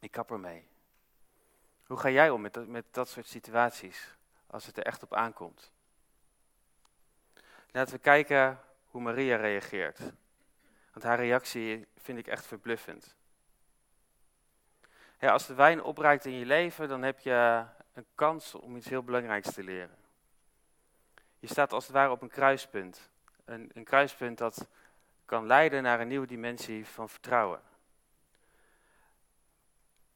Ik 0.00 0.10
kap 0.10 0.30
ermee. 0.30 0.68
Hoe 1.86 1.98
ga 1.98 2.10
jij 2.10 2.30
om 2.30 2.40
met 2.40 2.68
met 2.68 2.84
dat 2.90 3.08
soort 3.08 3.26
situaties, 3.26 4.16
als 4.46 4.66
het 4.66 4.76
er 4.76 4.84
echt 4.84 5.02
op 5.02 5.14
aankomt? 5.14 5.72
Laten 7.70 7.94
we 7.94 8.00
kijken 8.00 8.60
hoe 8.86 9.00
Maria 9.00 9.36
reageert. 9.36 9.98
Want 10.92 11.04
haar 11.04 11.18
reactie 11.18 11.86
vind 11.96 12.18
ik 12.18 12.26
echt 12.26 12.46
verbluffend. 12.46 13.16
Ja, 15.24 15.32
als 15.32 15.46
de 15.46 15.54
wijn 15.54 15.82
opruikt 15.82 16.24
in 16.24 16.32
je 16.32 16.46
leven, 16.46 16.88
dan 16.88 17.02
heb 17.02 17.18
je 17.18 17.64
een 17.92 18.06
kans 18.14 18.54
om 18.54 18.76
iets 18.76 18.88
heel 18.88 19.02
belangrijks 19.02 19.52
te 19.52 19.62
leren. 19.62 19.96
Je 21.38 21.46
staat 21.46 21.72
als 21.72 21.84
het 21.84 21.92
ware 21.92 22.10
op 22.10 22.22
een 22.22 22.28
kruispunt. 22.28 23.10
Een, 23.44 23.70
een 23.74 23.84
kruispunt 23.84 24.38
dat 24.38 24.68
kan 25.24 25.46
leiden 25.46 25.82
naar 25.82 26.00
een 26.00 26.08
nieuwe 26.08 26.26
dimensie 26.26 26.86
van 26.86 27.08
vertrouwen. 27.08 27.60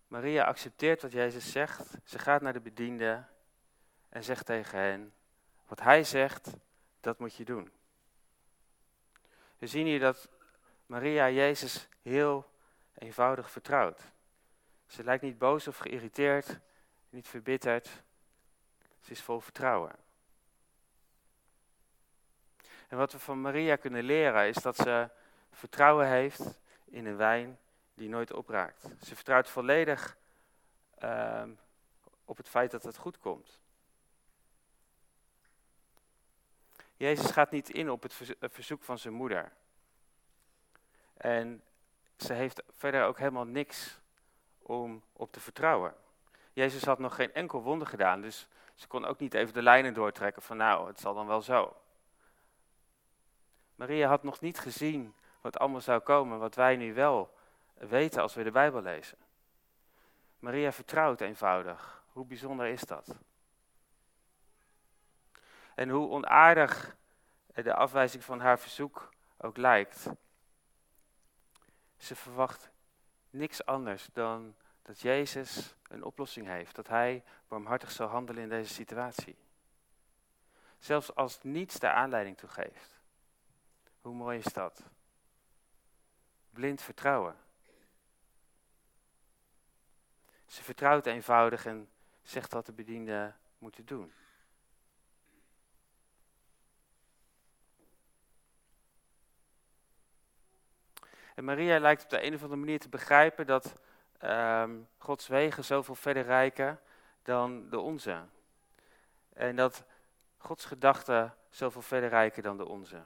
Maria 0.08 0.44
accepteert 0.44 1.02
wat 1.02 1.12
Jezus 1.12 1.52
zegt. 1.52 1.96
Ze 2.04 2.18
gaat 2.18 2.42
naar 2.42 2.52
de 2.52 2.60
bediende 2.60 3.24
en 4.08 4.24
zegt 4.24 4.46
tegen 4.46 4.78
hen: 4.78 5.12
Wat 5.66 5.80
hij 5.80 6.04
zegt, 6.04 6.50
dat 7.00 7.18
moet 7.18 7.34
je 7.34 7.44
doen. 7.44 7.72
We 9.58 9.66
zien 9.66 9.86
hier 9.86 10.00
dat 10.00 10.28
Maria 10.86 11.30
Jezus 11.30 11.88
heel 12.02 12.50
eenvoudig 12.94 13.50
vertrouwt. 13.50 14.16
Ze 14.88 15.04
lijkt 15.04 15.22
niet 15.22 15.38
boos 15.38 15.68
of 15.68 15.78
geïrriteerd, 15.78 16.58
niet 17.10 17.28
verbitterd. 17.28 18.02
Ze 19.00 19.10
is 19.10 19.22
vol 19.22 19.40
vertrouwen. 19.40 19.92
En 22.88 22.96
wat 22.96 23.12
we 23.12 23.18
van 23.18 23.40
Maria 23.40 23.76
kunnen 23.76 24.04
leren 24.04 24.48
is 24.48 24.56
dat 24.56 24.76
ze 24.76 25.08
vertrouwen 25.50 26.06
heeft 26.06 26.58
in 26.84 27.06
een 27.06 27.16
wijn 27.16 27.58
die 27.94 28.08
nooit 28.08 28.32
opraakt. 28.32 28.82
Ze 29.02 29.14
vertrouwt 29.14 29.48
volledig 29.48 30.16
uh, 31.02 31.44
op 32.24 32.36
het 32.36 32.48
feit 32.48 32.70
dat 32.70 32.82
het 32.82 32.96
goed 32.96 33.18
komt. 33.18 33.58
Jezus 36.96 37.30
gaat 37.30 37.50
niet 37.50 37.70
in 37.70 37.90
op 37.90 38.02
het 38.02 38.14
verzoek 38.40 38.82
van 38.82 38.98
zijn 38.98 39.14
moeder. 39.14 39.52
En 41.16 41.62
ze 42.16 42.32
heeft 42.32 42.62
verder 42.70 43.04
ook 43.04 43.18
helemaal 43.18 43.46
niks 43.46 43.98
om 44.68 45.02
op 45.12 45.32
te 45.32 45.40
vertrouwen. 45.40 45.94
Jezus 46.52 46.84
had 46.84 46.98
nog 46.98 47.14
geen 47.14 47.32
enkel 47.34 47.62
wonder 47.62 47.86
gedaan, 47.86 48.20
dus 48.20 48.48
ze 48.74 48.86
kon 48.86 49.04
ook 49.04 49.18
niet 49.18 49.34
even 49.34 49.54
de 49.54 49.62
lijnen 49.62 49.94
doortrekken 49.94 50.42
van 50.42 50.56
nou, 50.56 50.86
het 50.86 51.00
zal 51.00 51.14
dan 51.14 51.26
wel 51.26 51.42
zo. 51.42 51.76
Maria 53.74 54.08
had 54.08 54.22
nog 54.22 54.40
niet 54.40 54.58
gezien 54.58 55.14
wat 55.40 55.58
allemaal 55.58 55.80
zou 55.80 56.00
komen, 56.00 56.38
wat 56.38 56.54
wij 56.54 56.76
nu 56.76 56.94
wel 56.94 57.34
weten 57.74 58.22
als 58.22 58.34
we 58.34 58.42
de 58.42 58.50
Bijbel 58.50 58.82
lezen. 58.82 59.18
Maria 60.38 60.72
vertrouwt 60.72 61.20
eenvoudig. 61.20 62.02
Hoe 62.12 62.26
bijzonder 62.26 62.66
is 62.66 62.80
dat? 62.80 63.16
En 65.74 65.88
hoe 65.88 66.08
onaardig 66.08 66.96
de 67.46 67.74
afwijzing 67.74 68.24
van 68.24 68.40
haar 68.40 68.58
verzoek 68.58 69.08
ook 69.36 69.56
lijkt. 69.56 70.06
Ze 71.96 72.16
verwacht 72.16 72.70
niks 73.30 73.64
anders 73.64 74.08
dan 74.12 74.54
dat 74.82 75.00
Jezus 75.00 75.74
een 75.88 76.04
oplossing 76.04 76.46
heeft. 76.46 76.74
Dat 76.74 76.88
hij 76.88 77.24
barmhartig 77.48 77.90
zal 77.90 78.08
handelen 78.08 78.42
in 78.42 78.48
deze 78.48 78.74
situatie. 78.74 79.36
Zelfs 80.78 81.14
als 81.14 81.42
niets 81.42 81.78
daar 81.78 81.92
aanleiding 81.92 82.38
toe 82.38 82.48
geeft. 82.48 83.00
Hoe 84.00 84.14
mooi 84.14 84.38
is 84.38 84.52
dat? 84.52 84.82
Blind 86.50 86.82
vertrouwen. 86.82 87.36
Ze 90.46 90.62
vertrouwt 90.62 91.06
eenvoudig 91.06 91.66
en 91.66 91.88
zegt 92.22 92.52
wat 92.52 92.66
de 92.66 92.72
bedienden 92.72 93.36
moeten 93.58 93.84
doen. 93.84 94.12
En 101.38 101.44
Maria 101.44 101.78
lijkt 101.78 102.02
op 102.02 102.10
de 102.10 102.24
een 102.24 102.34
of 102.34 102.42
andere 102.42 102.60
manier 102.60 102.78
te 102.78 102.88
begrijpen 102.88 103.46
dat 103.46 103.74
um, 104.24 104.88
Gods 104.96 105.28
wegen 105.28 105.64
zoveel 105.64 105.94
verder 105.94 106.22
rijken 106.22 106.80
dan 107.22 107.70
de 107.70 107.78
onze. 107.78 108.24
En 109.32 109.56
dat 109.56 109.84
Gods 110.36 110.64
gedachten 110.64 111.34
zoveel 111.48 111.82
verder 111.82 112.08
rijken 112.08 112.42
dan 112.42 112.56
de 112.56 112.68
onze. 112.68 113.02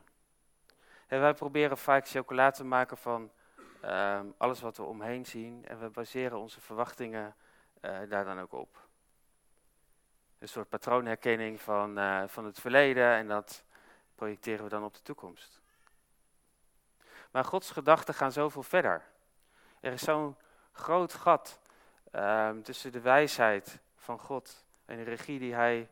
En 1.06 1.20
wij 1.20 1.34
proberen 1.34 1.78
vaak 1.78 2.08
chocola 2.08 2.50
te 2.50 2.64
maken 2.64 2.96
van 2.96 3.30
ehm, 3.80 4.26
alles 4.36 4.60
wat 4.60 4.76
we 4.76 4.82
omheen 4.82 5.26
zien 5.26 5.66
en 5.66 5.80
we 5.80 5.88
baseren 5.88 6.38
onze 6.38 6.60
verwachtingen 6.60 7.34
eh, 7.80 7.98
daar 8.08 8.24
dan 8.24 8.40
ook 8.40 8.52
op. 8.52 8.88
Een 10.38 10.48
soort 10.48 10.68
patroonherkenning 10.68 11.60
van, 11.60 11.98
eh, 11.98 12.22
van 12.26 12.44
het 12.44 12.60
verleden 12.60 13.12
en 13.12 13.28
dat 13.28 13.64
projecteren 14.14 14.64
we 14.64 14.70
dan 14.70 14.84
op 14.84 14.94
de 14.94 15.02
toekomst. 15.02 15.62
Maar 17.32 17.44
Gods 17.44 17.70
gedachten 17.70 18.14
gaan 18.14 18.32
zoveel 18.32 18.62
verder. 18.62 19.02
Er 19.80 19.92
is 19.92 20.02
zo'n 20.02 20.36
groot 20.72 21.14
gat 21.14 21.60
ehm, 22.10 22.62
tussen 22.62 22.92
de 22.92 23.00
wijsheid 23.00 23.78
van 23.96 24.18
God 24.18 24.64
en 24.84 24.96
de 24.96 25.02
regie 25.02 25.38
die 25.38 25.54
Hij 25.54 25.90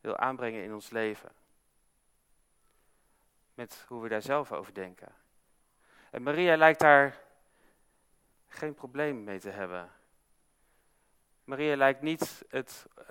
wil 0.00 0.16
aanbrengen 0.16 0.62
in 0.62 0.74
ons 0.74 0.90
leven. 0.90 1.30
Met 3.54 3.84
hoe 3.88 4.02
we 4.02 4.08
daar 4.08 4.22
zelf 4.22 4.52
over 4.52 4.74
denken. 4.74 5.12
En 6.10 6.22
Maria 6.22 6.56
lijkt 6.56 6.80
daar 6.80 7.18
geen 8.48 8.74
probleem 8.74 9.24
mee 9.24 9.38
te 9.38 9.50
hebben. 9.50 9.90
Maria 11.44 11.76
lijkt 11.76 12.00
niet 12.00 12.44
het 12.48 12.86
uh, 13.00 13.06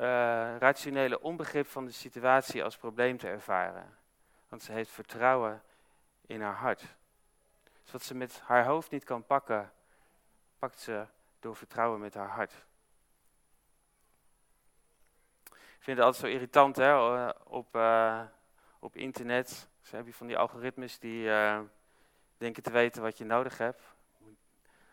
rationele 0.58 1.22
onbegrip 1.22 1.68
van 1.68 1.86
de 1.86 1.92
situatie 1.92 2.64
als 2.64 2.78
probleem 2.78 3.18
te 3.18 3.28
ervaren. 3.28 3.98
Want 4.50 4.64
ze 4.64 4.72
heeft 4.72 4.90
vertrouwen 4.90 5.64
in 6.26 6.42
haar 6.42 6.56
hart. 6.56 6.96
Dus 7.84 7.92
wat 7.92 8.04
ze 8.04 8.16
met 8.16 8.40
haar 8.40 8.66
hoofd 8.66 8.92
niet 8.92 9.04
kan 9.04 9.26
pakken, 9.26 9.72
pakt 10.60 10.80
ze 10.80 11.06
door 11.40 11.56
vertrouwen 11.56 12.00
met 12.00 12.14
haar 12.14 12.30
hart. 12.30 12.66
Ik 15.52 15.90
vind 15.90 15.98
het 15.98 16.06
altijd 16.06 16.26
zo 16.26 16.32
irritant 16.32 16.76
hè, 16.76 16.92
eh, 16.92 17.30
op, 17.44 17.76
uh, 17.76 18.22
op 18.80 18.96
internet. 18.96 19.68
Ze 19.82 19.96
heb 19.96 20.06
je 20.06 20.14
van 20.14 20.28
die 20.28 20.38
algoritmes 20.38 21.00
die 21.00 21.26
uh, 21.26 21.60
denken 22.38 22.64
te 22.64 22.72
weten 22.72 23.02
wat 23.02 23.18
je 23.18 23.26
nodig 23.26 23.58
hebt. 23.58 23.82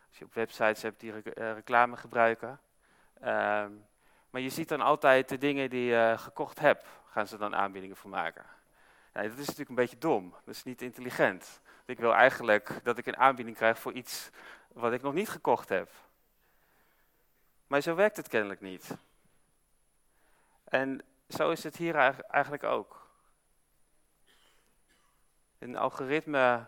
Als 0.09 0.19
je 0.19 0.25
op 0.25 0.35
websites 0.35 0.83
hebt 0.83 1.01
die 1.01 1.13
reclame 1.35 1.97
gebruiken. 1.97 2.61
Ehm, 3.21 3.73
maar 4.31 4.41
je 4.41 4.51
ziet 4.51 4.69
dan 4.69 4.81
altijd 4.81 5.29
de 5.29 5.39
dingen 5.39 5.71
die 5.71 5.85
je 5.85 6.15
gekocht 6.19 6.59
hebt, 6.59 6.87
gaan 7.07 7.27
ze 7.27 7.37
dan 7.37 7.57
aanbiedingen 7.57 7.97
voor 7.97 8.11
maken. 8.11 8.45
dat 9.13 9.25
is 9.25 9.37
natuurlijk 9.37 9.69
een 9.69 9.75
beetje 9.75 9.99
dom, 9.99 10.35
dat 10.45 10.55
is 10.55 10.63
niet 10.63 10.83
intelligent. 10.83 11.61
Ik 11.91 11.99
wil 11.99 12.15
eigenlijk 12.15 12.81
dat 12.83 12.99
ik 12.99 13.07
een 13.07 13.17
aanbieding 13.17 13.57
krijg 13.57 13.79
voor 13.79 13.93
iets 13.93 14.31
wat 14.69 14.93
ik 14.93 15.03
nog 15.03 15.15
niet 15.15 15.29
gekocht 15.29 15.69
heb. 15.69 15.91
Maar 17.67 17.81
zo 17.81 17.95
werkt 17.95 18.17
het 18.17 18.29
kennelijk 18.29 18.61
niet. 18.61 18.97
En 20.65 21.05
zo 21.29 21.51
is 21.51 21.63
het 21.63 21.77
hier 21.77 21.95
eigenlijk 22.29 22.63
ook. 22.63 23.09
Een 25.59 25.77
algoritme 25.77 26.67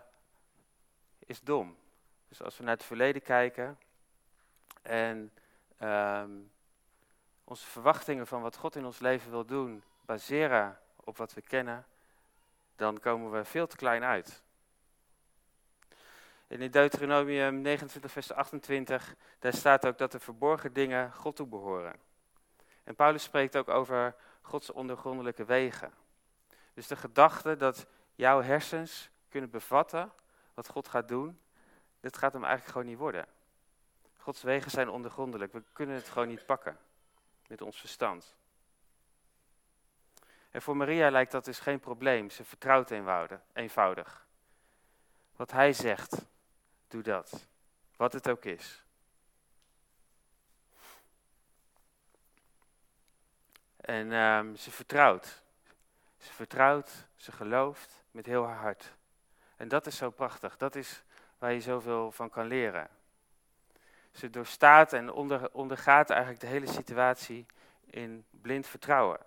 is 1.19 1.41
dom. 1.41 1.77
Dus 2.27 2.41
als 2.41 2.57
we 2.57 2.63
naar 2.63 2.75
het 2.75 2.83
verleden 2.83 3.21
kijken 3.21 3.79
en 4.81 5.31
um, 5.79 6.51
onze 7.43 7.65
verwachtingen 7.65 8.27
van 8.27 8.41
wat 8.41 8.55
God 8.55 8.75
in 8.75 8.85
ons 8.85 8.99
leven 8.99 9.31
wil 9.31 9.45
doen 9.45 9.83
baseren 10.05 10.79
op 10.95 11.17
wat 11.17 11.33
we 11.33 11.41
kennen, 11.41 11.85
dan 12.75 12.99
komen 12.99 13.31
we 13.31 13.45
veel 13.45 13.67
te 13.67 13.75
klein 13.75 14.03
uit. 14.03 14.43
In 16.53 16.71
Deuteronomium 16.71 17.61
29, 17.61 18.11
vers 18.11 18.31
28, 18.31 19.15
daar 19.39 19.53
staat 19.53 19.85
ook 19.85 19.97
dat 19.97 20.11
de 20.11 20.19
verborgen 20.19 20.73
dingen 20.73 21.13
God 21.13 21.35
toebehoren. 21.35 21.95
En 22.83 22.95
Paulus 22.95 23.23
spreekt 23.23 23.57
ook 23.57 23.69
over 23.69 24.15
Gods 24.41 24.71
ondergrondelijke 24.71 25.45
wegen. 25.45 25.93
Dus 26.73 26.87
de 26.87 26.95
gedachte 26.95 27.55
dat 27.55 27.85
jouw 28.15 28.41
hersens 28.41 29.09
kunnen 29.29 29.49
bevatten 29.49 30.11
wat 30.53 30.67
God 30.67 30.87
gaat 30.87 31.07
doen, 31.07 31.39
dit 31.99 32.17
gaat 32.17 32.33
hem 32.33 32.43
eigenlijk 32.43 32.73
gewoon 32.73 32.87
niet 32.87 32.97
worden. 32.97 33.27
Gods 34.17 34.41
wegen 34.41 34.71
zijn 34.71 34.89
ondergrondelijk. 34.89 35.53
We 35.53 35.63
kunnen 35.73 35.95
het 35.95 36.09
gewoon 36.09 36.27
niet 36.27 36.45
pakken 36.45 36.77
met 37.47 37.61
ons 37.61 37.79
verstand. 37.79 38.35
En 40.51 40.61
voor 40.61 40.77
Maria 40.77 41.11
lijkt 41.11 41.31
dat 41.31 41.45
dus 41.45 41.59
geen 41.59 41.79
probleem. 41.79 42.29
Ze 42.29 42.43
vertrouwt 42.43 42.91
eenvoudig. 43.53 44.25
Wat 45.35 45.51
hij 45.51 45.73
zegt, 45.73 46.31
doe 46.93 47.03
dat. 47.03 47.47
Wat 47.95 48.13
het 48.13 48.29
ook 48.29 48.45
is. 48.45 48.83
En 53.75 54.11
um, 54.11 54.55
ze 54.55 54.71
vertrouwt. 54.71 55.41
Ze 56.17 56.33
vertrouwt, 56.33 57.07
ze 57.15 57.31
gelooft 57.31 58.03
met 58.11 58.25
heel 58.25 58.45
haar 58.45 58.57
hart. 58.57 58.93
En 59.55 59.67
dat 59.67 59.85
is 59.87 59.97
zo 59.97 60.09
prachtig. 60.09 60.57
Dat 60.57 60.75
is 60.75 61.03
waar 61.37 61.53
je 61.53 61.61
zoveel 61.61 62.11
van 62.11 62.29
kan 62.29 62.47
leren. 62.47 62.89
Ze 64.11 64.29
doorstaat 64.29 64.93
en 64.93 65.11
onder, 65.11 65.51
ondergaat 65.51 66.09
eigenlijk 66.09 66.41
de 66.41 66.47
hele 66.47 66.67
situatie 66.67 67.45
in 67.85 68.25
blind 68.29 68.67
vertrouwen. 68.67 69.19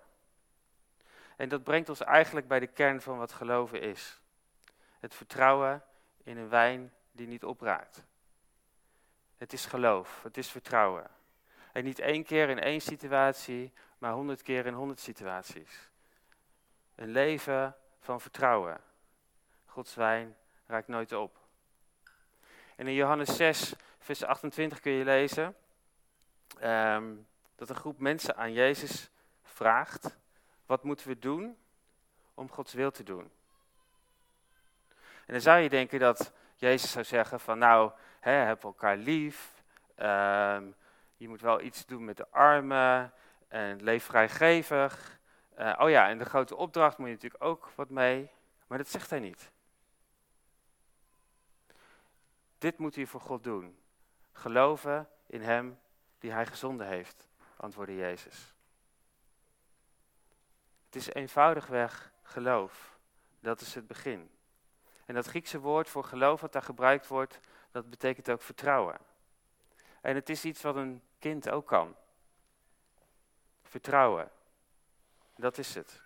En 1.35 1.49
dat 1.49 1.63
brengt 1.63 1.89
ons 1.89 2.01
eigenlijk 2.01 2.47
bij 2.47 2.59
de 2.59 2.67
kern 2.67 3.01
van 3.01 3.17
wat 3.17 3.31
geloven 3.31 3.81
is. 3.81 4.19
Het 4.99 5.15
vertrouwen 5.15 5.83
in 6.23 6.37
een 6.37 6.49
wijn 6.49 6.91
die 7.17 7.27
niet 7.27 7.43
opraakt. 7.43 8.03
Het 9.37 9.53
is 9.53 9.65
geloof, 9.65 10.23
het 10.23 10.37
is 10.37 10.49
vertrouwen. 10.49 11.07
En 11.71 11.83
niet 11.83 11.99
één 11.99 12.23
keer 12.23 12.49
in 12.49 12.59
één 12.59 12.81
situatie, 12.81 13.73
maar 13.97 14.11
honderd 14.11 14.41
keer 14.41 14.65
in 14.65 14.73
honderd 14.73 14.99
situaties. 14.99 15.89
Een 16.95 17.09
leven 17.09 17.75
van 17.99 18.21
vertrouwen. 18.21 18.81
Gods 19.65 19.95
wijn 19.95 20.35
raakt 20.65 20.87
nooit 20.87 21.11
op. 21.11 21.37
En 22.75 22.87
in 22.87 22.93
Johannes 22.93 23.35
6, 23.35 23.73
vers 23.99 24.23
28 24.23 24.79
kun 24.79 24.91
je 24.91 25.03
lezen 25.03 25.55
ehm, 26.59 27.15
dat 27.55 27.69
een 27.69 27.75
groep 27.75 27.99
mensen 27.99 28.35
aan 28.35 28.53
Jezus 28.53 29.09
vraagt: 29.43 30.17
wat 30.65 30.83
moeten 30.83 31.07
we 31.07 31.19
doen 31.19 31.57
om 32.33 32.49
Gods 32.49 32.73
wil 32.73 32.91
te 32.91 33.03
doen? 33.03 33.31
En 35.25 35.33
dan 35.33 35.41
zou 35.41 35.59
je 35.59 35.69
denken 35.69 35.99
dat 35.99 36.33
Jezus 36.59 36.91
zou 36.91 37.05
zeggen 37.05 37.39
van 37.39 37.57
nou, 37.57 37.91
hè, 38.19 38.31
heb 38.31 38.63
elkaar 38.63 38.97
lief, 38.97 39.63
ehm, 39.95 40.71
je 41.17 41.27
moet 41.27 41.41
wel 41.41 41.61
iets 41.61 41.85
doen 41.85 42.05
met 42.05 42.17
de 42.17 42.29
armen 42.29 43.13
en 43.47 43.83
leef 43.83 44.03
vrijgevig. 44.03 45.19
Uh, 45.59 45.75
oh 45.79 45.89
ja, 45.89 46.09
en 46.09 46.17
de 46.17 46.25
grote 46.25 46.55
opdracht 46.55 46.97
moet 46.97 47.07
je 47.07 47.13
natuurlijk 47.13 47.43
ook 47.43 47.69
wat 47.75 47.89
mee, 47.89 48.29
maar 48.67 48.77
dat 48.77 48.87
zegt 48.87 49.09
hij 49.09 49.19
niet. 49.19 49.51
Dit 52.57 52.77
moet 52.77 52.95
u 52.95 53.07
voor 53.07 53.21
God 53.21 53.43
doen. 53.43 53.79
Geloven 54.31 55.09
in 55.25 55.41
Hem 55.41 55.79
die 56.19 56.31
Hij 56.31 56.45
gezonden 56.45 56.87
heeft, 56.87 57.27
antwoordde 57.57 57.95
Jezus. 57.95 58.53
Het 60.85 60.95
is 60.95 61.13
eenvoudigweg 61.13 62.11
geloof. 62.21 62.97
Dat 63.39 63.61
is 63.61 63.75
het 63.75 63.87
begin. 63.87 64.36
En 65.07 65.13
dat 65.13 65.25
Griekse 65.25 65.59
woord 65.59 65.89
voor 65.89 66.03
geloof 66.03 66.41
wat 66.41 66.51
daar 66.51 66.61
gebruikt 66.61 67.07
wordt, 67.07 67.39
dat 67.71 67.89
betekent 67.89 68.29
ook 68.29 68.41
vertrouwen. 68.41 68.97
En 70.01 70.15
het 70.15 70.29
is 70.29 70.45
iets 70.45 70.61
wat 70.61 70.75
een 70.75 71.01
kind 71.19 71.49
ook 71.49 71.67
kan. 71.67 71.95
Vertrouwen. 73.63 74.31
Dat 75.35 75.57
is 75.57 75.75
het. 75.75 76.01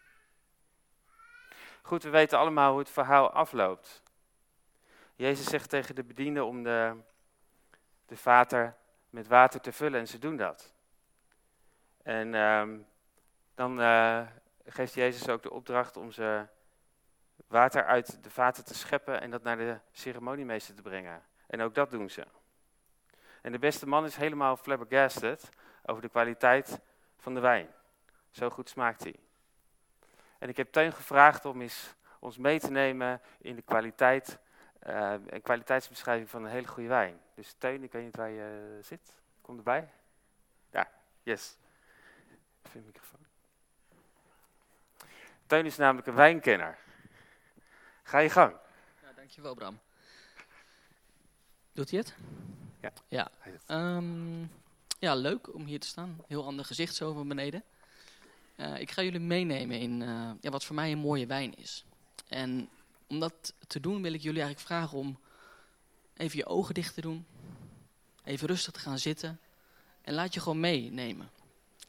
Goed, 1.81 2.03
we 2.03 2.09
weten 2.09 2.37
allemaal 2.37 2.69
hoe 2.69 2.79
het 2.79 2.89
verhaal 2.89 3.31
afloopt. 3.31 4.01
Jezus 5.15 5.45
zegt 5.45 5.69
tegen 5.69 5.95
de 5.95 6.03
bedienden 6.03 6.45
om 6.45 6.63
de, 6.63 6.95
de 8.05 8.17
vater 8.17 8.75
met 9.09 9.27
water 9.27 9.61
te 9.61 9.71
vullen 9.71 9.99
en 9.99 10.07
ze 10.07 10.19
doen 10.19 10.37
dat. 10.37 10.73
En 12.03 12.35
ehm, 12.35 12.79
dan 13.55 13.79
uh, 13.79 14.27
geeft 14.65 14.93
Jezus 14.93 15.29
ook 15.29 15.43
de 15.43 15.51
opdracht 15.51 15.97
om 15.97 16.11
ze 16.11 16.47
water 17.51 17.85
uit 17.85 18.23
de 18.23 18.29
vaten 18.29 18.65
te 18.65 18.73
scheppen 18.73 19.21
en 19.21 19.31
dat 19.31 19.43
naar 19.43 19.57
de 19.57 19.79
ceremoniemeester 19.91 20.75
te 20.75 20.81
brengen. 20.81 21.23
En 21.47 21.61
ook 21.61 21.75
dat 21.75 21.89
doen 21.89 22.09
ze. 22.09 22.25
En 23.41 23.51
de 23.51 23.59
beste 23.59 23.87
man 23.87 24.05
is 24.05 24.15
helemaal 24.15 24.57
flabbergasted 24.57 25.49
over 25.85 26.01
de 26.01 26.09
kwaliteit 26.09 26.79
van 27.17 27.33
de 27.33 27.39
wijn. 27.39 27.67
Zo 28.31 28.49
goed 28.49 28.69
smaakt 28.69 29.03
hij. 29.03 29.15
En 30.37 30.49
ik 30.49 30.57
heb 30.57 30.71
Teun 30.71 30.93
gevraagd 30.93 31.45
om 31.45 31.61
eens 31.61 31.95
ons 32.19 32.37
mee 32.37 32.59
te 32.59 32.71
nemen 32.71 33.21
in 33.37 33.55
de 33.55 33.61
kwaliteit 33.61 34.39
uh, 34.87 35.13
een 35.27 35.41
kwaliteitsbeschrijving 35.41 36.29
van 36.29 36.43
een 36.43 36.51
hele 36.51 36.67
goede 36.67 36.89
wijn. 36.89 37.19
Dus 37.35 37.55
Teun, 37.57 37.83
ik 37.83 37.91
weet 37.91 38.03
niet 38.03 38.15
waar 38.15 38.29
je 38.29 38.75
uh, 38.77 38.83
zit. 38.83 39.15
Kom 39.41 39.57
erbij. 39.57 39.89
Ja, 40.69 40.91
yes. 41.23 41.57
Even 42.67 42.83
microfoon. 42.85 43.25
Teun 45.45 45.65
is 45.65 45.77
namelijk 45.77 46.07
een 46.07 46.15
wijnkenner. 46.15 46.77
Ga 48.11 48.19
je 48.19 48.29
gang. 48.29 48.55
Ja, 49.01 49.11
dankjewel 49.15 49.53
Bram. 49.53 49.79
Doet 51.73 51.89
hij 51.89 51.99
het? 51.99 52.13
Ja. 52.81 52.91
Ja. 53.07 53.31
Um, 53.95 54.51
ja, 54.99 55.15
leuk 55.15 55.53
om 55.53 55.65
hier 55.65 55.79
te 55.79 55.87
staan. 55.87 56.17
Heel 56.27 56.45
ander 56.45 56.65
gezicht 56.65 56.95
zo 56.95 57.13
van 57.13 57.27
beneden. 57.27 57.63
Uh, 58.55 58.79
ik 58.79 58.91
ga 58.91 59.01
jullie 59.01 59.19
meenemen 59.19 59.79
in 59.79 59.99
ja, 60.41 60.49
wat 60.49 60.63
voor 60.63 60.75
mij 60.75 60.91
een 60.91 60.97
mooie 60.97 61.25
wijn 61.25 61.55
is. 61.55 61.85
En 62.27 62.69
om 63.07 63.19
dat 63.19 63.53
te 63.67 63.79
doen 63.79 64.01
wil 64.01 64.13
ik 64.13 64.21
jullie 64.21 64.41
eigenlijk 64.41 64.67
vragen 64.67 64.97
om 64.97 65.19
even 66.13 66.37
je 66.37 66.45
ogen 66.45 66.73
dicht 66.73 66.93
te 66.93 67.01
doen. 67.01 67.25
Even 68.23 68.47
rustig 68.47 68.73
te 68.73 68.79
gaan 68.79 68.99
zitten. 68.99 69.39
En 70.01 70.13
laat 70.13 70.33
je 70.33 70.39
gewoon 70.39 70.59
meenemen. 70.59 71.29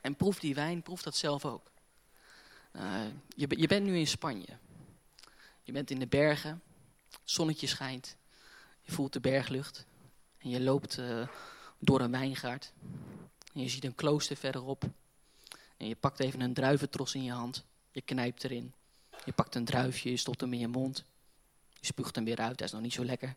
En 0.00 0.14
proef 0.14 0.38
die 0.38 0.54
wijn, 0.54 0.82
proef 0.82 1.02
dat 1.02 1.16
zelf 1.16 1.44
ook. 1.44 1.70
Uh, 2.72 3.04
je, 3.36 3.46
je 3.58 3.66
bent 3.66 3.86
nu 3.86 3.96
in 3.96 4.06
Spanje. 4.06 4.60
Je 5.62 5.72
bent 5.72 5.90
in 5.90 5.98
de 5.98 6.06
bergen. 6.06 6.62
Zonnetje 7.24 7.66
schijnt. 7.66 8.16
Je 8.82 8.92
voelt 8.92 9.12
de 9.12 9.20
berglucht. 9.20 9.86
En 10.38 10.50
je 10.50 10.60
loopt 10.60 10.98
uh, 10.98 11.28
door 11.78 12.00
een 12.00 12.10
wijngaard. 12.10 12.72
En 13.54 13.60
je 13.60 13.68
ziet 13.68 13.84
een 13.84 13.94
klooster 13.94 14.36
verderop. 14.36 14.84
En 15.76 15.88
je 15.88 15.96
pakt 15.96 16.20
even 16.20 16.40
een 16.40 16.54
druiventros 16.54 17.14
in 17.14 17.24
je 17.24 17.32
hand. 17.32 17.64
Je 17.90 18.00
knijpt 18.00 18.44
erin. 18.44 18.74
Je 19.24 19.32
pakt 19.32 19.54
een 19.54 19.64
druifje, 19.64 20.10
je 20.10 20.16
stopt 20.16 20.40
hem 20.40 20.52
in 20.52 20.58
je 20.58 20.68
mond. 20.68 21.04
Je 21.80 21.86
spuugt 21.86 22.14
hem 22.14 22.24
weer 22.24 22.38
uit, 22.38 22.58
hij 22.58 22.66
is 22.68 22.72
nog 22.72 22.82
niet 22.82 22.92
zo 22.92 23.04
lekker. 23.04 23.34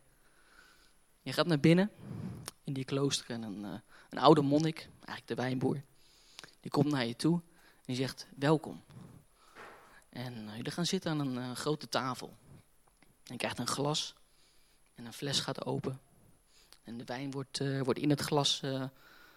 Je 1.22 1.32
gaat 1.32 1.46
naar 1.46 1.60
binnen, 1.60 1.90
in 2.64 2.72
die 2.72 2.84
klooster. 2.84 3.30
En 3.30 3.42
een, 3.42 3.64
uh, 3.64 3.74
een 4.10 4.18
oude 4.18 4.42
monnik, 4.42 4.88
eigenlijk 4.94 5.26
de 5.26 5.34
wijnboer, 5.34 5.82
die 6.60 6.70
komt 6.70 6.90
naar 6.90 7.06
je 7.06 7.16
toe. 7.16 7.34
En 7.76 7.82
die 7.94 7.96
zegt, 7.96 8.26
welkom. 8.36 8.82
En 10.16 10.34
uh, 10.34 10.56
jullie 10.56 10.72
gaan 10.72 10.86
zitten 10.86 11.10
aan 11.10 11.20
een 11.20 11.36
uh, 11.36 11.52
grote 11.52 11.88
tafel. 11.88 12.36
En 13.00 13.32
je 13.32 13.36
krijgt 13.36 13.58
een 13.58 13.66
glas. 13.66 14.14
En 14.94 15.06
een 15.06 15.12
fles 15.12 15.40
gaat 15.40 15.64
open. 15.64 16.00
En 16.82 16.98
de 16.98 17.04
wijn 17.04 17.30
wordt, 17.30 17.58
wordt 17.84 17.98
in 18.00 18.10
het 18.10 18.20
glas 18.20 18.62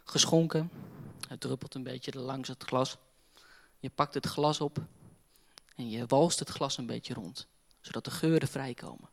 geschonken. 0.03 0.71
Het 1.27 1.39
druppelt 1.39 1.75
een 1.75 1.83
beetje 1.83 2.19
langs 2.19 2.47
het 2.47 2.63
glas. 2.63 2.97
Je 3.79 3.89
pakt 3.89 4.13
het 4.13 4.25
glas 4.25 4.61
op 4.61 4.77
en 5.75 5.89
je 5.89 6.05
walst 6.05 6.39
het 6.39 6.49
glas 6.49 6.77
een 6.77 6.85
beetje 6.85 7.13
rond, 7.13 7.47
zodat 7.81 8.05
de 8.05 8.11
geuren 8.11 8.47
vrijkomen. 8.47 9.09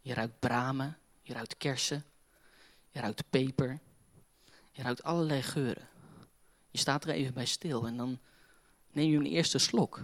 Je 0.00 0.14
ruikt 0.14 0.38
bramen, 0.38 0.98
je 1.22 1.32
ruikt 1.32 1.56
kersen, 1.56 2.04
je 2.88 3.00
ruikt 3.00 3.30
peper, 3.30 3.78
je 4.72 4.82
ruikt 4.82 5.02
allerlei 5.02 5.42
geuren. 5.42 5.88
Je 6.70 6.78
staat 6.78 7.04
er 7.04 7.10
even 7.10 7.34
bij 7.34 7.46
stil 7.46 7.86
en 7.86 7.96
dan 7.96 8.18
neem 8.92 9.10
je 9.10 9.18
een 9.18 9.26
eerste 9.26 9.58
slok. 9.58 10.02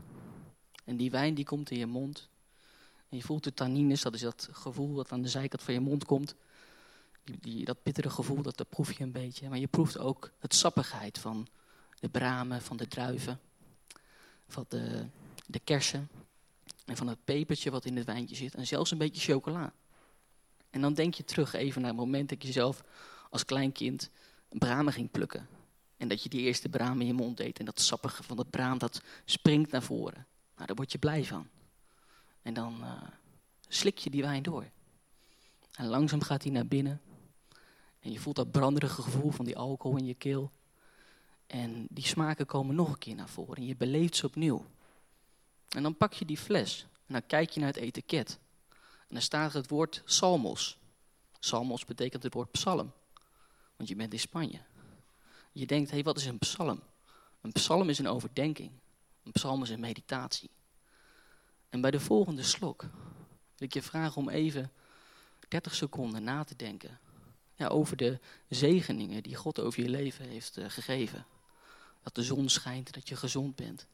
En 0.86 0.96
die 0.96 1.10
wijn 1.10 1.34
die 1.34 1.44
komt 1.44 1.70
in 1.70 1.78
je 1.78 1.86
mond. 1.86 2.28
En 3.08 3.16
je 3.16 3.22
voelt 3.22 3.44
de 3.44 3.54
tannines, 3.54 4.02
dat 4.02 4.14
is 4.14 4.20
dat 4.20 4.48
gevoel 4.52 4.94
dat 4.94 5.12
aan 5.12 5.22
de 5.22 5.28
zijkant 5.28 5.62
van 5.62 5.74
je 5.74 5.80
mond 5.80 6.04
komt. 6.04 6.34
Die, 7.24 7.64
dat 7.64 7.82
bittere 7.82 8.10
gevoel, 8.10 8.42
dat, 8.42 8.56
dat 8.56 8.68
proef 8.68 8.92
je 8.92 9.02
een 9.02 9.12
beetje. 9.12 9.48
Maar 9.48 9.58
je 9.58 9.66
proeft 9.66 9.98
ook 9.98 10.30
het 10.38 10.54
sappigheid 10.54 11.18
van 11.18 11.48
de 12.00 12.08
bramen, 12.08 12.62
van 12.62 12.76
de 12.76 12.88
druiven, 12.88 13.40
van 14.48 14.64
de, 14.68 15.06
de 15.46 15.58
kersen 15.58 16.08
en 16.84 16.96
van 16.96 17.08
het 17.08 17.24
pepertje 17.24 17.70
wat 17.70 17.84
in 17.84 17.96
het 17.96 18.06
wijntje 18.06 18.36
zit. 18.36 18.54
En 18.54 18.66
zelfs 18.66 18.90
een 18.90 18.98
beetje 18.98 19.32
chocola. 19.32 19.72
En 20.70 20.80
dan 20.80 20.94
denk 20.94 21.14
je 21.14 21.24
terug 21.24 21.52
even 21.52 21.80
naar 21.80 21.90
het 21.90 21.98
moment 21.98 22.28
dat 22.28 22.42
je 22.42 22.52
zelf 22.52 22.84
als 23.30 23.44
klein 23.44 23.72
kind 23.72 24.10
bramen 24.48 24.92
ging 24.92 25.10
plukken. 25.10 25.48
En 25.96 26.08
dat 26.08 26.22
je 26.22 26.28
die 26.28 26.40
eerste 26.40 26.68
braam 26.68 27.00
in 27.00 27.06
je 27.06 27.12
mond 27.12 27.36
deed. 27.36 27.58
En 27.58 27.64
dat 27.64 27.80
sappige 27.80 28.22
van 28.22 28.36
dat 28.36 28.50
braam, 28.50 28.78
dat 28.78 29.02
springt 29.24 29.70
naar 29.70 29.82
voren. 29.82 30.26
Nou, 30.56 30.66
daar 30.66 30.76
word 30.76 30.92
je 30.92 30.98
blij 30.98 31.24
van. 31.24 31.48
En 32.42 32.54
dan 32.54 32.80
uh, 32.80 33.02
slik 33.68 33.98
je 33.98 34.10
die 34.10 34.22
wijn 34.22 34.42
door. 34.42 34.70
En 35.74 35.86
langzaam 35.86 36.22
gaat 36.22 36.42
hij 36.42 36.52
naar 36.52 36.66
binnen. 36.66 37.00
En 38.00 38.12
je 38.12 38.18
voelt 38.18 38.36
dat 38.36 38.50
branderige 38.50 39.02
gevoel 39.02 39.30
van 39.30 39.44
die 39.44 39.56
alcohol 39.56 39.98
in 39.98 40.06
je 40.06 40.14
keel. 40.14 40.50
En 41.46 41.86
die 41.90 42.06
smaken 42.06 42.46
komen 42.46 42.74
nog 42.74 42.88
een 42.88 42.98
keer 42.98 43.14
naar 43.14 43.28
voren. 43.28 43.56
En 43.56 43.66
je 43.66 43.76
beleeft 43.76 44.16
ze 44.16 44.26
opnieuw. 44.26 44.66
En 45.68 45.82
dan 45.82 45.96
pak 45.96 46.12
je 46.12 46.24
die 46.24 46.38
fles. 46.38 46.86
En 47.06 47.12
dan 47.12 47.26
kijk 47.26 47.50
je 47.50 47.60
naar 47.60 47.68
het 47.68 47.78
etiket. 47.78 48.38
En 49.08 49.14
dan 49.14 49.22
staat 49.22 49.52
het 49.52 49.68
woord 49.68 50.02
salmos. 50.04 50.78
Salmos 51.38 51.84
betekent 51.84 52.22
het 52.22 52.34
woord 52.34 52.50
psalm. 52.50 52.92
Want 53.76 53.88
je 53.88 53.96
bent 53.96 54.12
in 54.12 54.18
Spanje. 54.18 54.60
Je 55.52 55.66
denkt, 55.66 55.88
hé, 55.88 55.94
hey, 55.94 56.04
wat 56.04 56.16
is 56.16 56.26
een 56.26 56.38
psalm? 56.38 56.82
Een 57.40 57.52
psalm 57.52 57.88
is 57.88 57.98
een 57.98 58.08
overdenking. 58.08 58.70
Een 59.26 59.32
psalm 59.32 59.62
is 59.62 59.76
meditatie. 59.76 60.50
En 61.68 61.80
bij 61.80 61.90
de 61.90 62.00
volgende 62.00 62.42
slok 62.42 62.82
wil 63.56 63.68
ik 63.68 63.74
je 63.74 63.82
vragen 63.82 64.16
om 64.16 64.28
even 64.28 64.72
30 65.48 65.74
seconden 65.74 66.22
na 66.22 66.44
te 66.44 66.56
denken 66.56 66.98
ja, 67.54 67.66
over 67.66 67.96
de 67.96 68.20
zegeningen 68.48 69.22
die 69.22 69.34
God 69.34 69.60
over 69.60 69.82
je 69.82 69.88
leven 69.88 70.28
heeft 70.28 70.58
uh, 70.58 70.68
gegeven. 70.68 71.26
Dat 72.02 72.14
de 72.14 72.22
zon 72.22 72.48
schijnt, 72.48 72.94
dat 72.94 73.08
je 73.08 73.16
gezond 73.16 73.56
bent. 73.56 73.86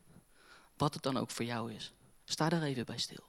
Wat 0.76 0.94
het 0.94 1.02
dan 1.02 1.16
ook 1.16 1.30
voor 1.30 1.44
jou 1.44 1.72
is. 1.72 1.92
Sta 2.24 2.48
daar 2.48 2.62
even 2.62 2.84
bij 2.84 2.98
stil. 2.98 3.24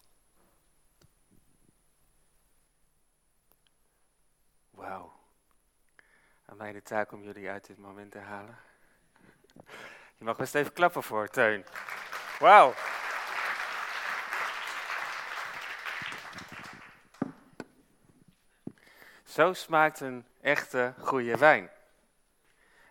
Wauw. 4.69 5.13
Aan 6.45 6.57
mij 6.57 6.71
de 6.71 6.81
taak 6.81 7.11
om 7.11 7.23
jullie 7.23 7.49
uit 7.49 7.67
dit 7.67 7.77
moment 7.77 8.11
te 8.11 8.19
halen. 8.19 8.57
Je 10.17 10.23
mag 10.25 10.37
best 10.37 10.55
even 10.55 10.73
klappen 10.73 11.03
voor 11.03 11.27
Teun. 11.27 11.65
Wauw. 12.39 12.73
Zo 19.23 19.53
smaakt 19.53 19.99
een 19.99 20.25
echte 20.41 20.93
goede 20.99 21.37
wijn. 21.37 21.69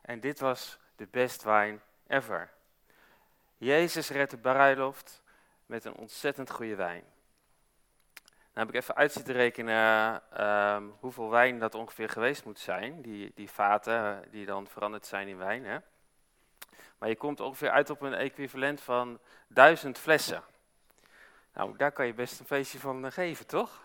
En 0.03 0.21
dit 0.21 0.41
was 0.41 0.79
de 0.97 1.07
best 1.11 1.43
wine 1.43 1.79
ever. 2.07 2.51
Jezus 3.57 4.11
redt 4.11 4.31
de 4.31 4.93
met 5.67 5.85
een 5.85 5.95
ontzettend 5.95 6.51
goede 6.51 6.75
wijn. 6.75 7.05
Nou 8.55 8.67
heb 8.67 8.69
ik 8.69 8.83
even 8.83 8.95
uit 8.95 9.13
zitten 9.13 9.35
rekenen 9.35 10.23
uh, 10.39 10.83
hoeveel 11.01 11.31
wijn 11.31 11.59
dat 11.59 11.75
ongeveer 11.75 12.09
geweest 12.09 12.45
moet 12.45 12.59
zijn. 12.59 13.03
Die, 13.03 13.33
die 13.35 13.51
vaten 13.51 14.23
eh, 14.23 14.31
die 14.31 14.47
dan 14.47 14.67
veranderd 14.67 15.07
zijn 15.07 15.29
in 15.29 15.37
wijn. 15.37 15.65
Hè? 15.65 15.79
Maar 17.03 17.11
je 17.11 17.17
komt 17.17 17.41
ongeveer 17.41 17.71
uit 17.71 17.91
op 17.91 18.01
een 18.01 18.15
equivalent 18.15 18.81
van 18.81 19.19
duizend 19.49 19.99
flessen. 19.99 20.43
Nou, 21.55 21.77
daar 21.77 21.93
kan 21.93 22.07
je 22.07 22.15
best 22.15 22.41
een 22.41 22.47
feestje 22.47 22.79
van 22.79 23.07
eh, 23.07 23.13
geven, 23.13 23.47
toch? 23.47 23.81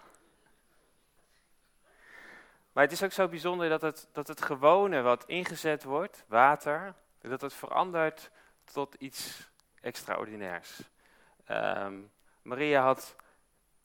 Maar 2.72 2.84
het 2.84 2.92
is 2.92 3.04
ook 3.04 3.12
zo 3.12 3.28
bijzonder 3.28 3.70
dat 3.70 3.82
het, 3.82 4.08
dat 4.12 4.28
het 4.28 4.42
gewone 4.42 5.02
wat 5.02 5.26
ingezet 5.26 5.84
wordt, 5.84 6.26
water, 6.28 6.94
dat 7.22 7.42
het 7.42 7.54
verandert 7.54 8.32
tot 8.64 8.96
iets 8.96 9.50
extraordinairs. 9.82 10.82
Um, 11.52 12.12
Maria 12.42 12.82
had 12.82 13.16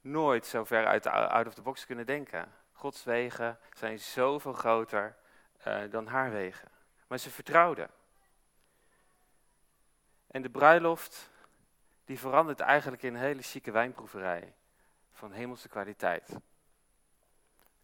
nooit 0.00 0.46
zo 0.46 0.64
ver 0.64 0.86
uit 0.86 1.02
de 1.02 1.10
out 1.10 1.46
of 1.46 1.54
the 1.54 1.62
box 1.62 1.86
kunnen 1.86 2.06
denken. 2.06 2.52
Gods 2.72 3.04
wegen 3.04 3.58
zijn 3.72 3.98
zoveel 3.98 4.52
groter 4.52 5.16
uh, 5.66 5.80
dan 5.90 6.06
haar 6.06 6.30
wegen. 6.30 6.68
Maar 7.06 7.18
ze 7.18 7.30
vertrouwde. 7.30 7.88
En 10.32 10.42
de 10.42 10.50
bruiloft, 10.50 11.30
die 12.04 12.18
verandert 12.18 12.60
eigenlijk 12.60 13.02
in 13.02 13.14
een 13.14 13.20
hele 13.20 13.42
chique 13.42 13.72
wijnproeverij 13.72 14.54
van 15.12 15.32
hemelse 15.32 15.68
kwaliteit 15.68 16.28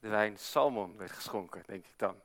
de 0.01 0.09
wijn 0.09 0.39
Salmon 0.39 0.97
werd 0.97 1.11
geschonken, 1.11 1.63
denk 1.67 1.87
ik 1.87 1.99
dan. 1.99 2.21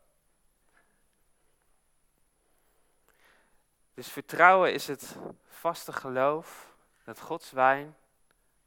Dus 3.93 4.07
vertrouwen 4.07 4.73
is 4.73 4.87
het 4.87 5.17
vaste 5.47 5.93
geloof 5.93 6.75
dat 7.03 7.19
Gods 7.19 7.51
wijn 7.51 7.95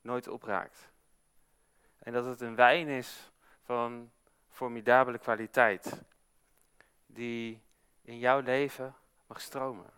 nooit 0.01 0.29
opraakt. 0.29 0.89
En 1.99 2.13
dat 2.13 2.25
het 2.25 2.41
een 2.41 2.55
wijn 2.55 2.89
is 2.89 3.31
van 3.65 4.11
formidabele 4.49 5.19
kwaliteit, 5.19 6.03
die 7.07 7.63
in 8.03 8.19
jouw 8.19 8.41
leven 8.41 8.95
mag 9.27 9.41
stromen. 9.41 9.96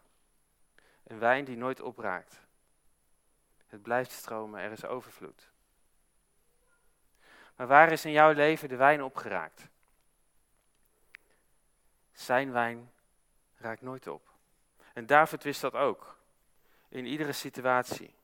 Een 1.09 1.18
wijn 1.18 1.44
die 1.44 1.57
nooit 1.57 1.81
opraakt. 1.81 2.40
Het 3.66 3.83
blijft 3.83 4.11
stromen, 4.11 4.61
er 4.61 4.73
is 4.73 4.85
overvloed. 4.85 5.51
Maar 7.57 7.66
waar 7.66 7.92
is 7.92 8.05
in 8.05 8.12
jouw 8.12 8.33
leven 8.33 8.68
de 8.68 8.77
wijn 8.77 9.03
opgeraakt? 9.03 9.68
Zijn 12.12 12.53
wijn 12.53 12.90
raakt 13.57 13.83
nooit 13.83 14.07
op. 14.07 14.29
En 14.92 15.07
David 15.07 15.42
wist 15.42 15.61
dat 15.61 15.75
ook. 15.75 16.16
In 16.88 17.07
iedere 17.07 17.33
situatie. 17.33 18.14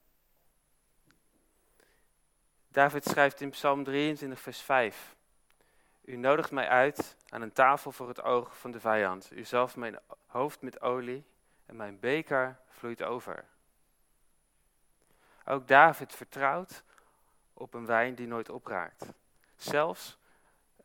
David 2.69 3.05
schrijft 3.05 3.41
in 3.41 3.51
Psalm 3.51 3.85
23, 3.85 4.41
vers 4.41 4.61
5. 4.61 5.15
U 6.05 6.17
nodigt 6.17 6.51
mij 6.51 6.69
uit 6.69 7.17
aan 7.29 7.43
een 7.43 7.53
tafel 7.53 7.93
voor 7.93 8.09
het 8.09 8.23
oog 8.23 8.59
van 8.59 8.71
de 8.71 8.81
vijand. 8.81 9.31
U 9.33 9.45
zalft 9.45 9.77
mijn 9.77 9.99
hoofd 10.27 10.63
met 10.63 10.81
olie 10.81 11.25
mijn 11.77 12.01
beker 12.01 12.59
vloeit 12.69 13.03
over. 13.03 13.45
Ook 15.45 15.69
David 15.69 16.15
vertrouwt 16.15 16.83
op 17.55 17.75
een 17.75 17.87
wijn 17.87 18.15
die 18.15 18.27
nooit 18.27 18.49
opraakt. 18.49 19.07
Zelfs 19.57 20.19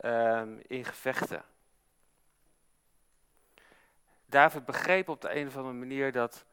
um, 0.02 0.60
in 0.67 0.86
gevechten. 0.86 1.43
David 4.25 4.65
begreep 4.65 5.10
op 5.10 5.21
de 5.21 5.36
een 5.36 5.47
of 5.47 5.56
andere 5.56 5.75
manier 5.75 6.12
dat 6.12 6.45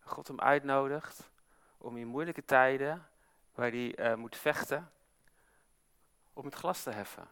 God 0.00 0.28
hem 0.28 0.40
uitnodigt 0.40 1.30
om 1.78 1.96
in 1.96 2.06
moeilijke 2.06 2.44
tijden, 2.44 3.06
waar 3.54 3.70
hij 3.70 3.98
uh, 3.98 4.14
moet 4.14 4.36
vechten, 4.36 4.92
om 6.32 6.44
het 6.44 6.54
glas 6.54 6.82
te 6.82 6.90
heffen. 6.90 7.28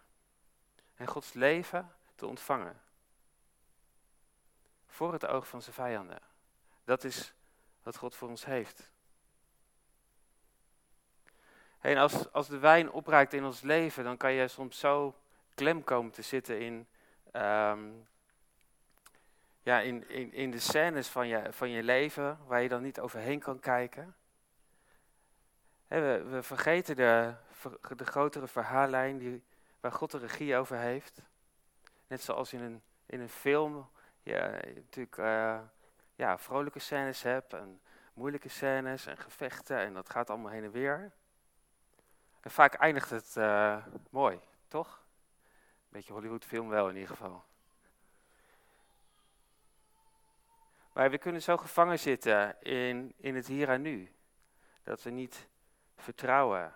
en 0.94 1.06
Gods 1.06 1.32
leven 1.32 1.94
te 2.14 2.26
ontvangen. 2.26 2.80
Voor 4.86 5.12
het 5.12 5.26
oog 5.26 5.48
van 5.48 5.62
zijn 5.62 5.74
vijanden. 5.74 6.29
Dat 6.90 7.04
is 7.04 7.34
wat 7.82 7.96
God 7.96 8.14
voor 8.14 8.28
ons 8.28 8.44
heeft. 8.44 8.90
En 11.80 11.96
als, 11.96 12.32
als 12.32 12.48
de 12.48 12.58
wijn 12.58 12.90
opraakt 12.90 13.32
in 13.32 13.44
ons 13.44 13.60
leven, 13.60 14.04
dan 14.04 14.16
kan 14.16 14.32
je 14.32 14.48
soms 14.48 14.78
zo 14.78 15.14
klem 15.54 15.84
komen 15.84 16.12
te 16.12 16.22
zitten 16.22 16.60
in, 16.60 16.86
ehm, 17.30 17.88
ja, 19.62 19.80
in, 19.80 20.08
in, 20.08 20.32
in 20.32 20.50
de 20.50 20.58
scènes 20.58 21.08
van 21.08 21.28
je, 21.28 21.52
van 21.52 21.70
je 21.70 21.82
leven, 21.82 22.38
waar 22.46 22.62
je 22.62 22.68
dan 22.68 22.82
niet 22.82 23.00
overheen 23.00 23.40
kan 23.40 23.60
kijken. 23.60 24.16
we, 25.86 26.24
we 26.30 26.42
vergeten 26.42 26.96
de, 26.96 27.34
de 27.96 28.06
grotere 28.06 28.48
verhaallijn 28.48 29.18
die, 29.18 29.42
waar 29.80 29.92
God 29.92 30.10
de 30.10 30.18
regie 30.18 30.56
over 30.56 30.76
heeft. 30.76 31.22
Net 32.06 32.22
zoals 32.22 32.52
in 32.52 32.60
een, 32.60 32.82
in 33.06 33.20
een 33.20 33.28
film 33.28 33.90
je 34.22 34.72
natuurlijk 34.74 35.16
uh, 35.16 35.60
ja, 36.20 36.38
vrolijke 36.38 36.78
scènes 36.78 37.22
hebt 37.22 37.52
en 37.52 37.80
moeilijke 38.14 38.48
scènes 38.48 39.06
en 39.06 39.16
gevechten 39.16 39.78
en 39.78 39.94
dat 39.94 40.10
gaat 40.10 40.30
allemaal 40.30 40.50
heen 40.50 40.64
en 40.64 40.70
weer. 40.70 41.12
En 42.40 42.50
vaak 42.50 42.74
eindigt 42.74 43.10
het 43.10 43.36
uh, 43.36 43.86
mooi, 44.10 44.40
toch? 44.68 45.04
Beetje 45.88 46.12
Hollywood 46.12 46.44
film 46.44 46.68
wel 46.68 46.88
in 46.88 46.94
ieder 46.94 47.08
geval. 47.08 47.44
Maar 50.92 51.10
we 51.10 51.18
kunnen 51.18 51.42
zo 51.42 51.56
gevangen 51.56 51.98
zitten 51.98 52.62
in, 52.62 53.14
in 53.16 53.34
het 53.34 53.46
hier 53.46 53.68
en 53.68 53.82
nu. 53.82 54.12
Dat 54.82 55.02
we 55.02 55.10
niet 55.10 55.48
vertrouwen 55.96 56.74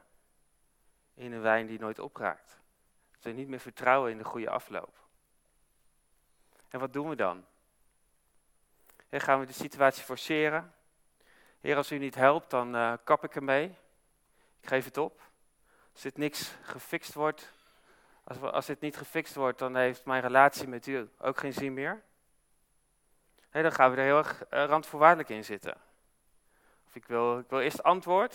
in 1.15 1.33
een 1.33 1.41
wijn 1.41 1.67
die 1.67 1.79
nooit 1.79 1.99
opraakt. 1.99 2.61
Dat 3.13 3.23
we 3.23 3.31
niet 3.31 3.49
meer 3.49 3.61
vertrouwen 3.61 4.11
in 4.11 4.19
de 4.19 4.25
goede 4.25 4.51
afloop. 4.51 5.07
En 6.69 6.81
wat 6.81 6.93
doen 6.93 7.09
we 7.09 7.17
dan? 7.17 7.45
En 9.15 9.21
gaan 9.21 9.41
we 9.41 9.47
de 9.47 9.53
situatie 9.53 10.05
forceren? 10.05 10.75
Heer, 11.61 11.77
als 11.77 11.93
u 11.93 11.99
niet 11.99 12.15
helpt, 12.15 12.51
dan 12.51 12.75
uh, 12.75 12.93
kap 13.05 13.25
ik 13.25 13.35
ermee. 13.35 13.65
Ik 14.61 14.69
geef 14.69 14.85
het 14.85 14.99
op. 14.99 15.23
Als 15.93 16.03
dit 16.03 16.17
niks 16.17 16.55
gefixt 16.63 17.15
wordt, 17.15 17.53
als, 18.25 18.41
als 18.41 18.67
dit 18.67 18.81
niet 18.81 18.97
gefixt 18.97 19.35
wordt, 19.35 19.59
dan 19.59 19.77
heeft 19.77 20.05
mijn 20.05 20.23
relatie 20.23 20.69
met 20.69 20.87
u 20.87 21.11
ook 21.19 21.39
geen 21.39 21.53
zin 21.53 21.75
meer. 21.75 22.03
Nee, 23.53 23.63
dan 23.63 23.73
gaan 23.73 23.91
we 23.91 23.97
er 23.97 24.03
heel 24.03 24.19
erg 24.19 24.43
uh, 24.51 24.65
randvoorwaardelijk 24.65 25.29
in 25.29 25.45
zitten. 25.45 25.77
Of 26.87 26.95
ik 26.95 27.07
wil, 27.07 27.39
ik 27.39 27.49
wil 27.49 27.61
eerst 27.61 27.83
antwoord 27.83 28.35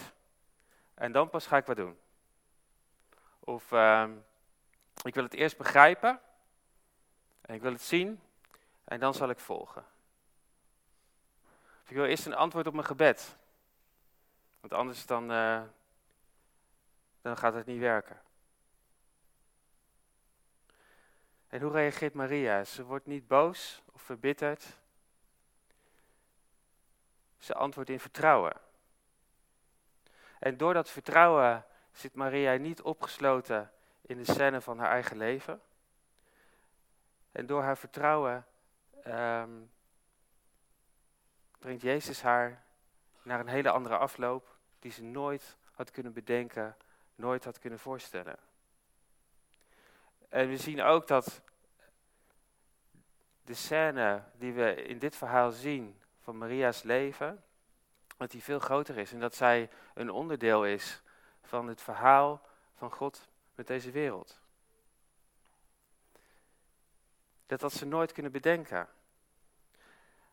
en 0.94 1.12
dan 1.12 1.30
pas 1.30 1.48
ga 1.48 1.58
ik 1.58 1.66
wat 1.66 1.76
doen. 1.76 2.00
Of 3.40 3.72
uh, 3.72 4.10
ik 5.04 5.14
wil 5.14 5.24
het 5.24 5.34
eerst 5.34 5.58
begrijpen 5.58 6.20
en 7.42 7.56
ik 7.56 7.62
wil 7.62 7.72
het 7.72 7.82
zien 7.82 8.22
en 8.84 9.00
dan 9.00 9.14
zal 9.14 9.30
ik 9.30 9.40
volgen. 9.40 9.89
Ik 11.90 11.96
wil 11.96 12.06
eerst 12.06 12.26
een 12.26 12.36
antwoord 12.36 12.68
op 12.68 12.74
mijn 12.74 12.86
gebed. 12.86 13.38
Want 14.60 14.74
anders 14.74 15.06
dan, 15.06 15.32
uh, 15.32 15.62
dan 17.22 17.38
gaat 17.38 17.54
het 17.54 17.66
niet 17.66 17.80
werken. 17.80 18.22
En 21.48 21.62
hoe 21.62 21.72
reageert 21.72 22.14
Maria? 22.14 22.64
Ze 22.64 22.84
wordt 22.84 23.06
niet 23.06 23.28
boos 23.28 23.82
of 23.92 24.02
verbitterd. 24.02 24.66
Ze 27.38 27.54
antwoordt 27.54 27.90
in 27.90 28.00
vertrouwen. 28.00 28.54
En 30.40 30.58
door 30.58 30.74
dat 30.74 30.90
vertrouwen 30.90 31.66
zit 31.92 32.14
Maria 32.14 32.54
niet 32.54 32.82
opgesloten 32.82 33.72
in 34.02 34.18
de 34.18 34.34
scène 34.34 34.62
van 34.62 34.80
haar 34.80 34.92
eigen 34.92 35.18
leven. 35.18 35.62
En 37.32 37.46
door 37.46 37.64
haar 37.64 37.78
vertrouwen 37.78 38.46
um, 39.08 39.72
brengt 41.60 41.82
Jezus 41.82 42.22
haar 42.22 42.64
naar 43.22 43.40
een 43.40 43.48
hele 43.48 43.70
andere 43.72 43.98
afloop 43.98 44.58
die 44.80 44.92
ze 44.92 45.04
nooit 45.04 45.58
had 45.72 45.92
kunnen 45.92 46.14
bedenken, 46.14 46.76
nooit 47.16 47.44
had 47.44 47.60
kunnen 47.60 47.80
voorstellen. 47.80 48.38
En 50.30 50.50
we 50.50 50.58
zien 50.58 50.82
ook 50.82 51.08
dat 51.08 51.42
de 53.44 53.54
scène 53.54 54.24
die 54.34 54.54
we 54.54 54.76
in 54.76 55.00
dit 55.00 55.16
verhaal 55.16 55.52
zien 55.52 56.00
van 56.22 56.38
Maria's 56.38 56.84
leven, 56.84 57.44
dat 58.18 58.32
die 58.32 58.44
veel 58.44 58.60
groter 58.60 58.98
is 58.98 59.14
en 59.14 59.20
dat 59.20 59.36
zij 59.36 59.70
een 59.94 60.12
onderdeel 60.12 60.66
is 60.66 61.02
van 61.42 61.68
het 61.68 61.82
verhaal 61.82 62.42
van 62.76 62.92
God 62.92 63.30
met 63.56 63.68
deze 63.68 63.92
wereld. 63.92 64.40
Dat 67.46 67.62
had 67.62 67.74
ze 67.74 67.86
nooit 67.86 68.12
kunnen 68.12 68.32
bedenken. 68.32 68.88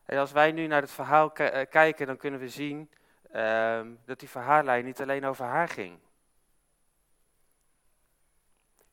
En 0.07 0.17
als 0.17 0.31
wij 0.31 0.51
nu 0.51 0.67
naar 0.67 0.81
het 0.81 0.91
verhaal 0.91 1.33
eh, 1.33 1.69
kijken, 1.69 2.07
dan 2.07 2.17
kunnen 2.17 2.39
we 2.39 2.49
zien 2.49 2.89
uh, 3.35 3.81
dat 4.05 4.19
die 4.19 4.29
verhaallijn 4.29 4.85
niet 4.85 5.01
alleen 5.01 5.25
over 5.25 5.45
haar 5.45 5.69
ging. 5.69 5.99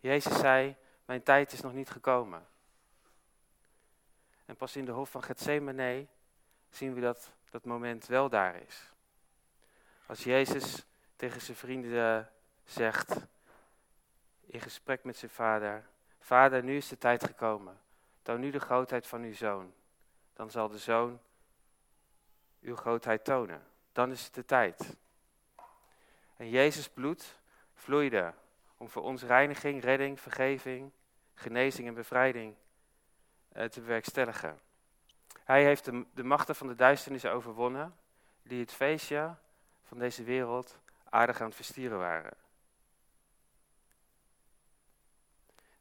Jezus 0.00 0.38
zei, 0.38 0.76
mijn 1.04 1.22
tijd 1.22 1.52
is 1.52 1.60
nog 1.60 1.72
niet 1.72 1.90
gekomen. 1.90 2.46
En 4.44 4.56
pas 4.56 4.76
in 4.76 4.84
de 4.84 4.92
hof 4.92 5.10
van 5.10 5.22
Gethsemane 5.22 6.06
zien 6.70 6.94
we 6.94 7.00
dat 7.00 7.32
dat 7.50 7.64
moment 7.64 8.06
wel 8.06 8.28
daar 8.28 8.56
is. 8.66 8.92
Als 10.06 10.24
Jezus 10.24 10.86
tegen 11.16 11.40
zijn 11.40 11.56
vrienden 11.56 12.30
zegt, 12.64 13.16
in 14.46 14.60
gesprek 14.60 15.04
met 15.04 15.16
zijn 15.16 15.30
vader, 15.30 15.84
Vader, 16.18 16.62
nu 16.62 16.76
is 16.76 16.88
de 16.88 16.98
tijd 16.98 17.24
gekomen. 17.24 17.80
Toon 18.22 18.40
nu 18.40 18.50
de 18.50 18.60
grootheid 18.60 19.06
van 19.06 19.22
uw 19.22 19.34
zoon. 19.34 19.72
Dan 20.34 20.50
zal 20.50 20.68
de 20.68 20.78
zoon 20.78 21.20
uw 22.60 22.76
grootheid 22.76 23.24
tonen. 23.24 23.66
Dan 23.92 24.10
is 24.10 24.24
het 24.24 24.34
de 24.34 24.44
tijd. 24.44 24.96
En 26.36 26.48
Jezus 26.48 26.88
bloed 26.88 27.38
vloeide 27.74 28.34
om 28.76 28.88
voor 28.88 29.02
ons 29.02 29.22
reiniging, 29.22 29.82
redding, 29.82 30.20
vergeving, 30.20 30.90
genezing 31.34 31.88
en 31.88 31.94
bevrijding 31.94 32.54
eh, 33.48 33.64
te 33.64 33.80
bewerkstelligen. 33.80 34.60
Hij 35.44 35.64
heeft 35.64 35.84
de, 35.84 36.06
de 36.14 36.24
machten 36.24 36.56
van 36.56 36.66
de 36.66 36.74
duisternis 36.74 37.26
overwonnen, 37.26 37.96
die 38.42 38.60
het 38.60 38.72
feestje 38.72 39.34
van 39.82 39.98
deze 39.98 40.22
wereld 40.22 40.78
aardig 41.10 41.40
aan 41.40 41.46
het 41.46 41.56
verstieren 41.56 41.98
waren. 41.98 42.36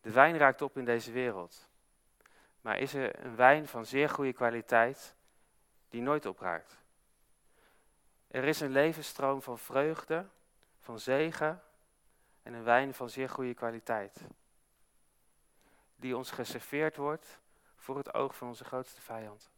De 0.01 0.11
wijn 0.11 0.37
raakt 0.37 0.61
op 0.61 0.77
in 0.77 0.85
deze 0.85 1.11
wereld. 1.11 1.67
Maar 2.63 2.77
is 2.77 2.93
er 2.93 3.25
een 3.25 3.35
wijn 3.35 3.67
van 3.67 3.85
zeer 3.85 4.09
goede 4.09 4.33
kwaliteit 4.33 5.15
die 5.89 6.01
nooit 6.01 6.25
opraakt? 6.25 6.77
Er 8.27 8.43
is 8.43 8.59
een 8.59 8.71
levensstroom 8.71 9.41
van 9.41 9.59
vreugde, 9.59 10.25
van 10.79 10.99
zegen 10.99 11.61
en 12.43 12.53
een 12.53 12.63
wijn 12.63 12.93
van 12.93 13.09
zeer 13.09 13.29
goede 13.29 13.53
kwaliteit. 13.53 14.21
Die 15.95 16.17
ons 16.17 16.31
geserveerd 16.31 16.95
wordt 16.95 17.39
voor 17.75 17.97
het 17.97 18.13
oog 18.13 18.35
van 18.35 18.47
onze 18.47 18.63
grootste 18.63 19.01
vijand. 19.01 19.49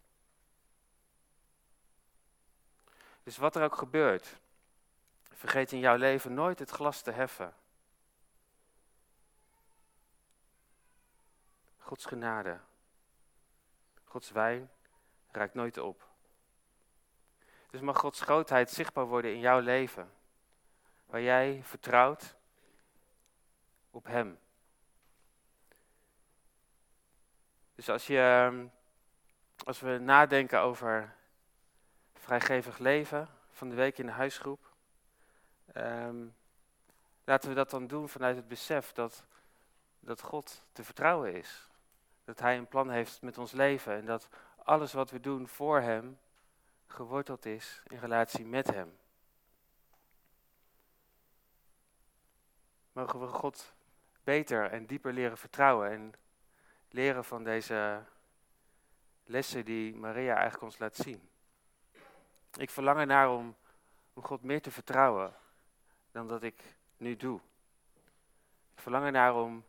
Dus 3.23 3.37
wat 3.37 3.55
er 3.55 3.63
ook 3.63 3.75
gebeurt, 3.75 4.37
vergeet 5.21 5.71
in 5.71 5.79
jouw 5.79 5.95
leven 5.95 6.33
nooit 6.33 6.59
het 6.59 6.69
glas 6.69 7.01
te 7.01 7.11
heffen. 7.11 7.53
Gods 11.77 12.05
genade, 12.05 12.59
Gods 14.15 14.31
wijn 14.31 14.69
raakt 15.31 15.53
nooit 15.53 15.77
op. 15.77 16.07
Dus 17.69 17.81
mag 17.81 17.97
Gods 17.97 18.21
grootheid 18.21 18.69
zichtbaar 18.69 19.05
worden 19.05 19.33
in 19.33 19.39
jouw 19.39 19.59
leven, 19.59 20.11
waar 21.05 21.21
jij 21.21 21.61
vertrouwt 21.63 22.35
op 23.91 24.05
Hem. 24.05 24.39
Dus 27.75 27.89
als, 27.89 28.07
je, 28.07 28.19
ehm, 28.19 28.67
als 29.63 29.79
we 29.79 29.97
nadenken 29.97 30.59
over 30.59 31.15
vrijgevig 32.13 32.77
leven 32.77 33.29
van 33.49 33.69
de 33.69 33.75
week 33.75 33.97
in 33.97 34.05
de 34.05 34.11
huisgroep, 34.11 34.73
um, 35.73 36.35
laten 37.23 37.49
we 37.49 37.55
dat 37.55 37.69
dan 37.69 37.87
doen 37.87 38.09
vanuit 38.09 38.35
het 38.35 38.47
besef 38.47 38.91
dat, 38.91 39.25
dat 39.99 40.21
God 40.21 40.65
te 40.71 40.83
vertrouwen 40.83 41.33
is. 41.33 41.67
Dat 42.25 42.39
Hij 42.39 42.57
een 42.57 42.67
plan 42.67 42.89
heeft 42.89 43.21
met 43.21 43.37
ons 43.37 43.51
leven 43.51 43.93
en 43.93 44.05
dat 44.05 44.29
alles 44.55 44.93
wat 44.93 45.11
we 45.11 45.19
doen 45.19 45.47
voor 45.47 45.81
Hem 45.81 46.19
geworteld 46.87 47.45
is 47.45 47.81
in 47.87 47.97
relatie 47.97 48.45
met 48.45 48.67
Hem. 48.67 48.97
Mogen 52.91 53.19
we 53.19 53.27
God 53.27 53.73
beter 54.23 54.71
en 54.71 54.85
dieper 54.85 55.13
leren 55.13 55.37
vertrouwen 55.37 55.91
en 55.91 56.13
leren 56.89 57.25
van 57.25 57.43
deze 57.43 58.03
lessen 59.23 59.65
die 59.65 59.95
Maria 59.95 60.33
eigenlijk 60.33 60.63
ons 60.63 60.77
laat 60.77 60.95
zien. 60.95 61.29
Ik 62.57 62.69
verlang 62.69 62.99
ernaar 62.99 63.29
om, 63.31 63.55
om 64.13 64.23
God 64.23 64.43
meer 64.43 64.61
te 64.61 64.71
vertrouwen 64.71 65.33
dan 66.11 66.27
dat 66.27 66.43
ik 66.43 66.61
nu 66.97 67.15
doe. 67.15 67.39
Ik 68.75 68.81
verlang 68.81 69.05
ernaar 69.05 69.35
om 69.35 69.65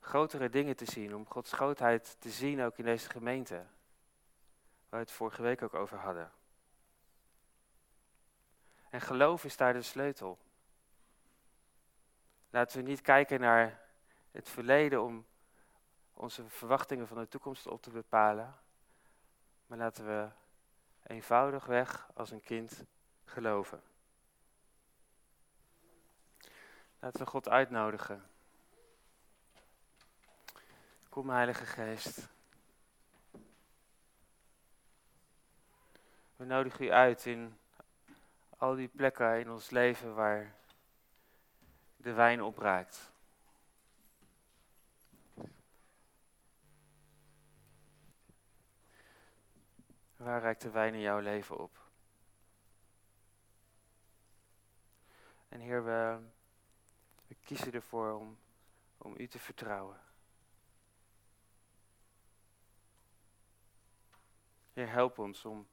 grotere 0.00 0.48
dingen 0.48 0.76
te 0.76 0.84
zien, 0.84 1.14
om 1.14 1.26
Gods 1.26 1.52
grootheid 1.52 2.16
te 2.18 2.30
zien 2.30 2.62
ook 2.62 2.78
in 2.78 2.84
deze 2.84 3.10
gemeente. 3.10 3.54
Waar 3.54 5.00
we 5.00 5.06
het 5.06 5.10
vorige 5.10 5.42
week 5.42 5.62
ook 5.62 5.74
over 5.74 5.98
hadden. 5.98 6.30
En 8.90 9.00
geloof 9.00 9.44
is 9.44 9.56
daar 9.56 9.72
de 9.72 9.82
sleutel. 9.82 10.38
Laten 12.50 12.78
we 12.78 12.88
niet 12.88 13.00
kijken 13.00 13.40
naar 13.40 13.80
het 14.30 14.48
verleden 14.48 15.02
om 15.02 15.26
onze 16.12 16.48
verwachtingen 16.48 17.06
van 17.06 17.18
de 17.18 17.28
toekomst 17.28 17.66
op 17.66 17.82
te 17.82 17.90
bepalen. 17.90 18.54
Maar 19.66 19.78
laten 19.78 20.06
we 20.06 20.28
eenvoudigweg 21.02 22.10
als 22.14 22.30
een 22.30 22.42
kind 22.42 22.84
geloven. 23.24 23.82
Laten 26.98 27.20
we 27.20 27.26
God 27.26 27.48
uitnodigen. 27.48 28.30
Kom, 31.10 31.30
Heilige 31.30 31.66
Geest. 31.66 32.28
We 36.36 36.44
nodigen 36.44 36.84
u 36.84 36.90
uit 36.90 37.26
in 37.26 37.58
al 38.56 38.74
die 38.74 38.88
plekken 38.88 39.40
in 39.40 39.50
ons 39.50 39.70
leven 39.70 40.14
waar 40.14 40.54
de 41.96 42.12
wijn 42.12 42.42
opraakt. 42.42 43.12
Waar 50.16 50.42
raakt 50.42 50.62
de 50.62 50.70
wijn 50.70 50.94
in 50.94 51.00
jouw 51.00 51.18
leven 51.18 51.58
op? 51.58 51.78
En 55.48 55.60
Heer, 55.60 55.84
we, 55.84 56.18
we 57.26 57.34
kiezen 57.44 57.72
ervoor 57.72 58.12
om, 58.12 58.38
om 58.98 59.14
U 59.16 59.28
te 59.28 59.38
vertrouwen. 59.38 60.09
Heer, 64.72 64.90
help 64.90 65.18
ons 65.18 65.44
om, 65.44 65.66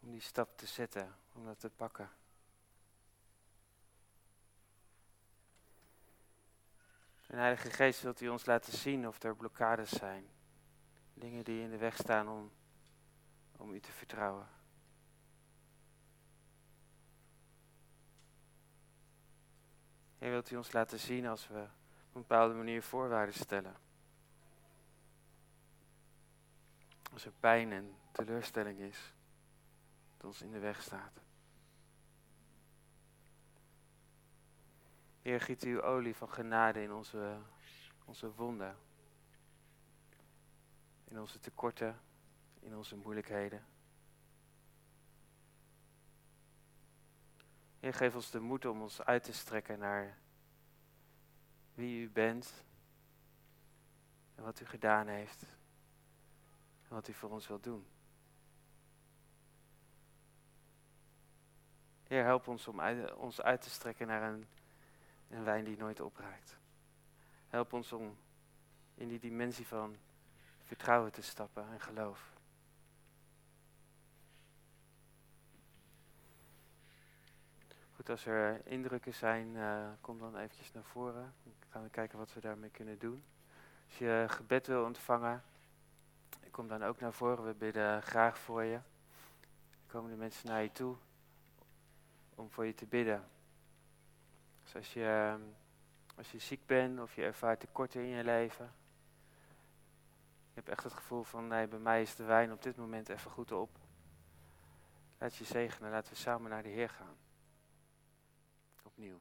om 0.00 0.10
die 0.10 0.20
stap 0.20 0.56
te 0.56 0.66
zetten, 0.66 1.16
om 1.32 1.44
dat 1.44 1.60
te 1.60 1.70
pakken. 1.70 2.10
En 7.26 7.38
Heilige 7.38 7.70
Geest, 7.70 8.02
wilt 8.02 8.20
u 8.20 8.28
ons 8.28 8.46
laten 8.46 8.72
zien 8.72 9.08
of 9.08 9.22
er 9.22 9.36
blokkades 9.36 9.90
zijn? 9.90 10.28
Dingen 11.14 11.44
die 11.44 11.62
in 11.62 11.70
de 11.70 11.76
weg 11.76 11.96
staan 11.96 12.28
om, 12.28 12.52
om 13.56 13.72
u 13.72 13.80
te 13.80 13.92
vertrouwen. 13.92 14.48
Heer, 20.18 20.30
wilt 20.30 20.50
u 20.50 20.56
ons 20.56 20.72
laten 20.72 20.98
zien 20.98 21.26
als 21.26 21.48
we 21.48 21.60
op 21.60 22.14
een 22.14 22.20
bepaalde 22.20 22.54
manier 22.54 22.82
voorwaarden 22.82 23.34
stellen? 23.34 23.87
Als 27.12 27.24
er 27.24 27.32
pijn 27.40 27.72
en 27.72 27.94
teleurstelling 28.12 28.78
is, 28.78 29.14
dat 30.16 30.26
ons 30.26 30.42
in 30.42 30.50
de 30.50 30.58
weg 30.58 30.82
staat. 30.82 31.20
Heer, 35.22 35.40
giet 35.40 35.62
uw 35.62 35.82
olie 35.82 36.14
van 36.14 36.28
genade 36.28 36.82
in 36.82 36.92
onze, 36.92 37.38
onze 38.04 38.34
wonden. 38.34 38.76
In 41.04 41.20
onze 41.20 41.40
tekorten, 41.40 42.00
in 42.60 42.76
onze 42.76 42.96
moeilijkheden. 42.96 43.66
Heer, 47.80 47.94
geef 47.94 48.14
ons 48.14 48.30
de 48.30 48.40
moed 48.40 48.64
om 48.64 48.82
ons 48.82 49.02
uit 49.02 49.24
te 49.24 49.32
strekken 49.32 49.78
naar 49.78 50.18
wie 51.74 52.02
u 52.02 52.10
bent 52.10 52.64
en 54.34 54.42
wat 54.42 54.60
u 54.60 54.66
gedaan 54.66 55.06
heeft 55.06 55.46
wat 56.88 57.08
u 57.08 57.12
voor 57.12 57.30
ons 57.30 57.46
wilt 57.48 57.64
doen. 57.64 57.86
Heer, 62.06 62.24
help 62.24 62.48
ons 62.48 62.68
om 62.68 62.80
ons 63.16 63.40
uit 63.40 63.62
te 63.62 63.70
strekken 63.70 64.06
naar 64.06 64.22
een 64.32 64.46
een 65.30 65.44
wijn 65.44 65.64
die 65.64 65.76
nooit 65.76 66.00
opraakt. 66.00 66.58
Help 67.48 67.72
ons 67.72 67.92
om 67.92 68.16
in 68.94 69.08
die 69.08 69.18
dimensie 69.18 69.66
van 69.66 69.96
vertrouwen 70.64 71.12
te 71.12 71.22
stappen 71.22 71.68
en 71.72 71.80
geloof. 71.80 72.36
Goed, 77.94 78.10
als 78.10 78.26
er 78.26 78.66
indrukken 78.66 79.14
zijn, 79.14 79.54
uh, 79.54 79.88
kom 80.00 80.18
dan 80.18 80.36
eventjes 80.36 80.72
naar 80.72 80.84
voren. 80.84 81.34
Dan 81.42 81.52
gaan 81.68 81.82
we 81.82 81.90
kijken 81.90 82.18
wat 82.18 82.32
we 82.32 82.40
daarmee 82.40 82.70
kunnen 82.70 82.98
doen. 82.98 83.24
Als 83.86 83.98
je 83.98 84.24
gebed 84.28 84.66
wil 84.66 84.84
ontvangen, 84.84 85.42
kom 86.50 86.68
dan 86.68 86.82
ook 86.82 87.00
naar 87.00 87.12
voren. 87.12 87.44
We 87.44 87.54
bidden 87.54 88.02
graag 88.02 88.38
voor 88.38 88.62
je. 88.62 88.74
Er 88.74 89.86
komen 89.86 90.10
de 90.10 90.16
mensen 90.16 90.48
naar 90.48 90.62
je 90.62 90.72
toe 90.72 90.96
om 92.34 92.50
voor 92.50 92.66
je 92.66 92.74
te 92.74 92.86
bidden. 92.86 93.28
Dus 94.62 94.74
als 94.74 94.92
je, 94.92 95.04
ehm, 95.04 95.40
als 96.16 96.30
je 96.30 96.38
ziek 96.38 96.66
bent 96.66 97.00
of 97.00 97.14
je 97.14 97.22
ervaart 97.22 97.60
tekorten 97.60 98.00
in 98.00 98.08
je 98.08 98.24
leven. 98.24 98.72
Je 100.48 100.54
hebt 100.54 100.68
echt 100.68 100.84
het 100.84 100.92
gevoel 100.92 101.22
van, 101.22 101.46
nee, 101.46 101.68
bij 101.68 101.78
mij 101.78 102.02
is 102.02 102.14
de 102.14 102.24
wijn 102.24 102.52
op 102.52 102.62
dit 102.62 102.76
moment 102.76 103.08
even 103.08 103.30
goed 103.30 103.52
op. 103.52 103.78
Laat 105.18 105.36
je 105.36 105.44
zegenen, 105.44 105.90
laten 105.90 106.12
we 106.12 106.18
samen 106.18 106.50
naar 106.50 106.62
de 106.62 106.68
Heer 106.68 106.88
gaan. 106.88 107.16
Opnieuw. 108.82 109.20